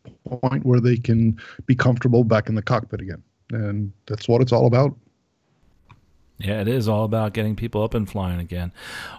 [0.41, 3.23] point where they can be comfortable back in the cockpit again.
[3.53, 4.97] And that's what it's all about.
[6.39, 8.71] Yeah, it is all about getting people up and flying again.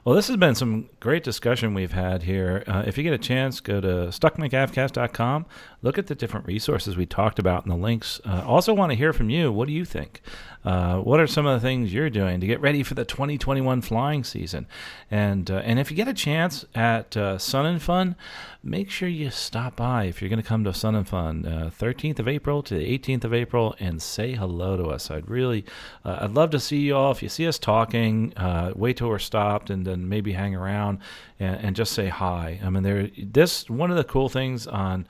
[0.06, 2.64] Well, this has been some great discussion we've had here.
[2.68, 5.48] Uh, if you get a chance, go to stuckmicavcast.com.
[5.82, 8.22] Look at the different resources we talked about in the links.
[8.24, 9.52] Uh, also, want to hear from you.
[9.52, 10.22] What do you think?
[10.64, 13.82] Uh, what are some of the things you're doing to get ready for the 2021
[13.82, 14.68] flying season?
[15.10, 18.16] And uh, and if you get a chance at uh, Sun and Fun,
[18.64, 21.44] make sure you stop by if you're going to come to Sun and Fun,
[21.80, 25.10] 13th uh, of April to the 18th of April, and say hello to us.
[25.10, 25.64] I'd really,
[26.04, 27.07] I'd love to see you all.
[27.12, 31.00] If you see us talking, uh, wait till we're stopped, and then maybe hang around
[31.40, 32.60] and, and just say hi.
[32.64, 33.10] I mean, there.
[33.18, 35.08] This one of the cool things on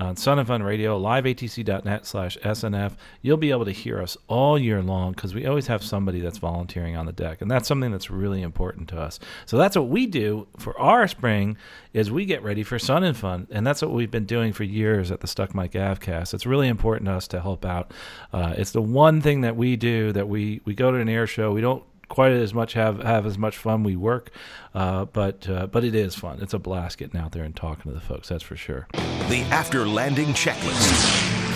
[0.00, 2.96] on Sun and Fun Radio, liveatc.net slash SNF.
[3.20, 6.38] You'll be able to hear us all year long because we always have somebody that's
[6.38, 7.42] volunteering on the deck.
[7.42, 9.20] And that's something that's really important to us.
[9.44, 11.56] So that's what we do for our spring
[11.92, 13.46] is we get ready for Sun and Fun.
[13.50, 16.32] And that's what we've been doing for years at the Stuck Mic Avcast.
[16.32, 17.92] It's really important to us to help out.
[18.32, 21.26] Uh, it's the one thing that we do that we, we go to an air
[21.26, 21.52] show.
[21.52, 24.30] We don't quite as much have have as much fun we work,
[24.74, 26.40] uh, but uh, but it is fun.
[26.42, 28.28] It's a blast getting out there and talking to the folks.
[28.28, 28.86] That's for sure.
[28.92, 31.49] The after landing checklist.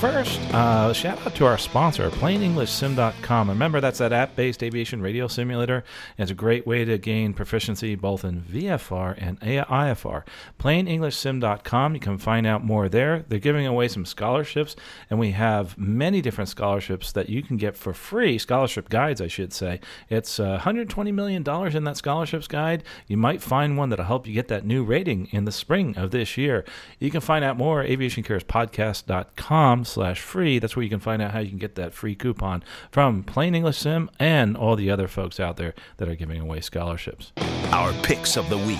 [0.00, 3.50] First, uh, shout out to our sponsor, PlaneEnglishSim.com.
[3.50, 5.84] Remember, that's that app based aviation radio simulator.
[6.16, 10.22] It's a great way to gain proficiency both in VFR and IFR.
[10.58, 11.92] PlaneEnglishSim.com.
[11.92, 13.26] You can find out more there.
[13.28, 14.74] They're giving away some scholarships,
[15.10, 19.28] and we have many different scholarships that you can get for free, scholarship guides, I
[19.28, 19.80] should say.
[20.08, 21.46] It's uh, $120 million
[21.76, 22.84] in that scholarships guide.
[23.06, 26.10] You might find one that'll help you get that new rating in the spring of
[26.10, 26.64] this year.
[26.98, 30.58] You can find out more at aviationcareerspodcast.com slash free.
[30.58, 33.54] That's where you can find out how you can get that free coupon from Plane
[33.54, 37.32] English Sim and all the other folks out there that are giving away scholarships.
[37.72, 38.78] Our picks of the week.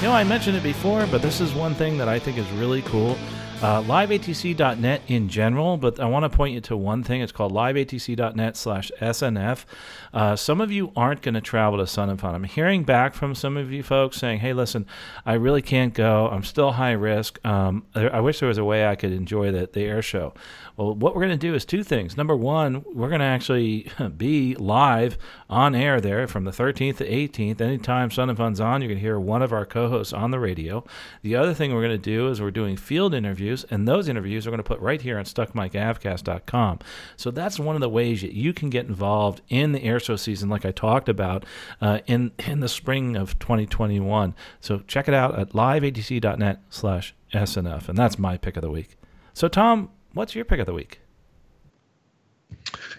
[0.00, 2.50] You know, I mentioned it before, but this is one thing that I think is
[2.52, 3.18] really cool.
[3.62, 7.20] Uh, liveatc.net in general, but I want to point you to one thing.
[7.20, 9.66] It's called liveatc.net slash SNF.
[10.14, 12.34] Uh, some of you aren't going to travel to Sun and Fun.
[12.34, 14.86] I'm hearing back from some of you folks saying, hey, listen,
[15.26, 16.28] I really can't go.
[16.28, 17.38] I'm still high risk.
[17.46, 20.32] Um, I wish there was a way I could enjoy the, the air show.
[20.76, 22.16] Well, what we're going to do is two things.
[22.16, 25.18] Number one, we're going to actually be live
[25.50, 27.60] on air there from the 13th to 18th.
[27.60, 30.30] Anytime Sun and Fun's on, you're going to hear one of our co hosts on
[30.30, 30.82] the radio.
[31.20, 34.46] The other thing we're going to do is we're doing field interviews, and those interviews
[34.46, 36.78] are going to put right here on stuckmicavcast.com.
[37.16, 40.16] So that's one of the ways that you can get involved in the air show
[40.16, 41.44] season, like I talked about
[41.80, 44.34] uh, in, in the spring of 2021.
[44.60, 47.88] So check it out at liveatc.net slash SNF.
[47.88, 48.96] And that's my pick of the week.
[49.32, 51.00] So, Tom, What's your pick of the week?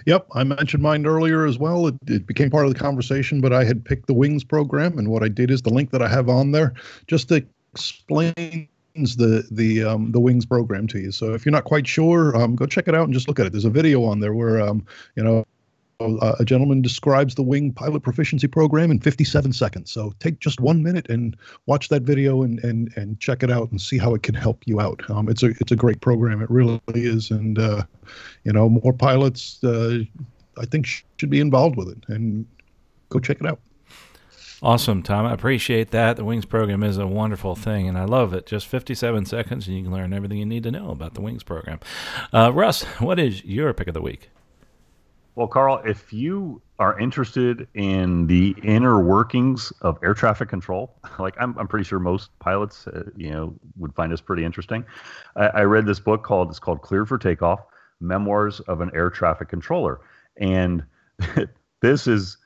[0.05, 1.87] Yep, I mentioned mine earlier as well.
[1.87, 5.09] It, it, became part of the conversation, but I had picked the Wings program, and
[5.09, 6.73] what I did is the link that I have on there
[7.07, 11.11] just explains the the um, the Wings program to you.
[11.11, 13.45] So if you're not quite sure, um, go check it out and just look at
[13.45, 13.51] it.
[13.51, 14.85] There's a video on there where um,
[15.15, 15.45] you know
[16.39, 19.91] a gentleman describes the wing pilot proficiency program in 57 seconds.
[19.91, 23.71] So take just one minute and watch that video and and and check it out
[23.71, 25.07] and see how it can help you out.
[25.09, 26.41] Um, it's a it's a great program.
[26.41, 27.83] It really is, and uh,
[28.43, 29.99] you know more pilots uh,
[30.57, 30.87] I think
[31.17, 32.03] should be involved with it.
[32.07, 32.45] And
[33.09, 33.59] go check it out.
[34.63, 35.25] Awesome, Tom.
[35.25, 36.17] I appreciate that.
[36.17, 38.45] The Wings program is a wonderful thing, and I love it.
[38.45, 41.41] Just 57 seconds, and you can learn everything you need to know about the Wings
[41.41, 41.79] program.
[42.31, 44.29] Uh, Russ, what is your pick of the week?
[45.33, 51.33] Well, Carl, if you are interested in the inner workings of air traffic control, like
[51.39, 54.85] I'm, I'm pretty sure most pilots, uh, you know, would find this pretty interesting.
[55.35, 57.61] I, I read this book called it's called Cleared for Takeoff:
[57.99, 60.01] Memoirs of an Air Traffic Controller,
[60.37, 60.83] and
[61.81, 62.37] this is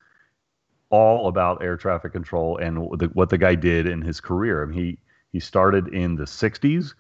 [0.96, 4.64] all about air traffic control and the, what the guy did in his career.
[4.64, 4.98] I mean, he
[5.34, 6.94] he started in the '60s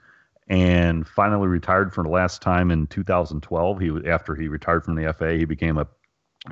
[0.47, 3.79] and finally retired for the last time in 2012.
[3.79, 5.87] He after he retired from the FAA, he became a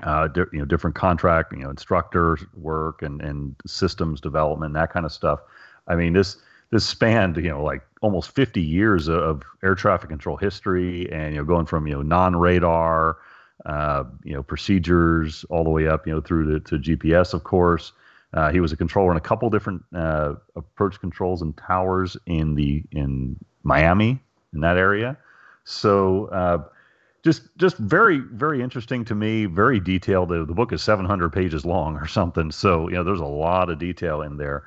[0.01, 4.91] uh, di- you know different contract, you know, instructor work and and systems development, that
[4.91, 5.39] kind of stuff.
[5.87, 6.37] I mean, this
[6.71, 11.41] this spanned you know like almost 50 years of air traffic control history, and you
[11.41, 13.17] know going from you know non-radar,
[13.65, 17.43] uh, you know procedures all the way up you know through to, to GPS, of
[17.43, 17.93] course.
[18.33, 22.55] Uh, he was a controller in a couple different uh, approach controls and towers in
[22.55, 24.19] the in Miami
[24.53, 25.17] in that area.
[25.65, 26.63] So uh,
[27.23, 30.29] just just very very interesting to me, very detailed.
[30.29, 33.69] The, the, book is 700 pages long or something, so you know there's a lot
[33.69, 34.63] of detail in there.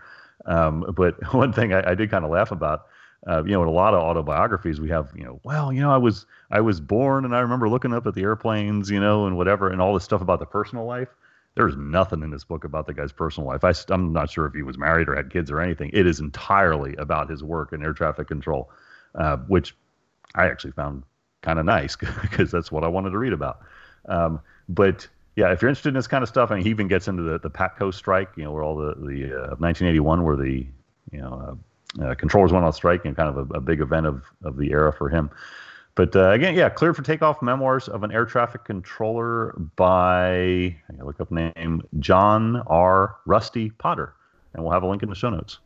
[0.46, 2.86] Um, but one thing I, I did kind of laugh about,
[3.26, 5.90] uh, you know, in a lot of autobiographies we have, you know, well, you know,
[5.90, 9.26] I was I was born and I remember looking up at the airplanes, you know,
[9.26, 11.08] and whatever, and all this stuff about the personal life.
[11.54, 13.64] There's nothing in this book about the guy's personal life.
[13.64, 15.90] I, I'm not sure if he was married or had kids or anything.
[15.94, 18.70] It is entirely about his work in air traffic control
[19.16, 19.74] uh, which
[20.34, 21.02] I actually found
[21.42, 23.60] kind of nice because that's what I wanted to read about.
[24.08, 26.88] Um, but yeah, if you're interested in this kind of stuff, I mean, he even
[26.88, 30.36] gets into the, the PATCO strike, you know, where all the, the uh, 1981, where
[30.36, 30.66] the,
[31.10, 31.58] you know,
[32.02, 34.70] uh, controllers went on strike and kind of a, a, big event of, of the
[34.70, 35.30] era for him.
[35.94, 41.02] But uh, again, yeah, cleared for takeoff memoirs of an air traffic controller by, I
[41.02, 43.16] look up name, John R.
[43.24, 44.14] Rusty Potter.
[44.52, 45.58] And we'll have a link in the show notes.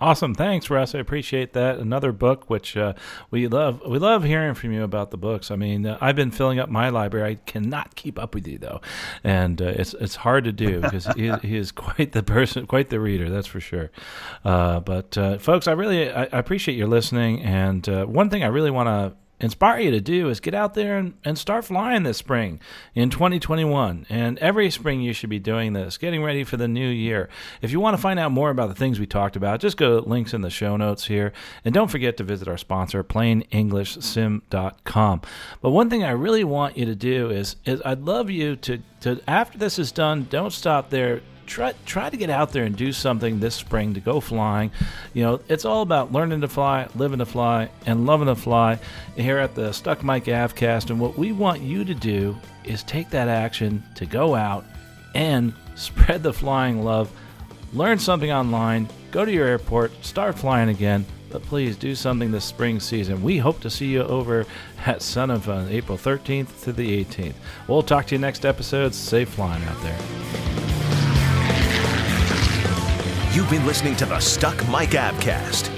[0.00, 0.94] Awesome, thanks, Russ.
[0.94, 1.78] I appreciate that.
[1.78, 2.94] Another book, which uh,
[3.32, 3.82] we love.
[3.84, 5.50] We love hearing from you about the books.
[5.50, 7.32] I mean, uh, I've been filling up my library.
[7.32, 8.80] I cannot keep up with you though,
[9.24, 12.90] and uh, it's it's hard to do because he, he, is quite the person, quite
[12.90, 13.28] the reader.
[13.28, 13.90] That's for sure.
[14.44, 17.42] Uh, but uh, folks, I really I, I, appreciate your listening.
[17.42, 20.74] And uh, one thing I really want to inspire you to do is get out
[20.74, 22.60] there and, and start flying this spring
[22.94, 24.06] in 2021.
[24.08, 27.28] And every spring you should be doing this, getting ready for the new year.
[27.62, 30.00] If you want to find out more about the things we talked about, just go
[30.00, 31.32] to links in the show notes here.
[31.64, 35.22] And don't forget to visit our sponsor, planeenglishsim.com.
[35.60, 38.82] But one thing I really want you to do is, is I'd love you to,
[39.00, 42.76] to, after this is done, don't stop there try try to get out there and
[42.76, 44.70] do something this spring to go flying.
[45.14, 48.78] You know, it's all about learning to fly, living to fly, and loving to fly
[49.16, 50.90] here at the Stuck Mic Avcast.
[50.90, 54.64] And what we want you to do is take that action to go out
[55.14, 57.10] and spread the flying love.
[57.72, 62.44] Learn something online, go to your airport, start flying again, but please do something this
[62.44, 63.22] spring season.
[63.22, 64.46] We hope to see you over
[64.86, 67.34] at Sun and Fun, April 13th to the 18th.
[67.66, 68.94] We'll talk to you next episode.
[68.94, 70.77] Safe flying out there.
[73.30, 75.77] You've been listening to the Stuck Mic Avcast.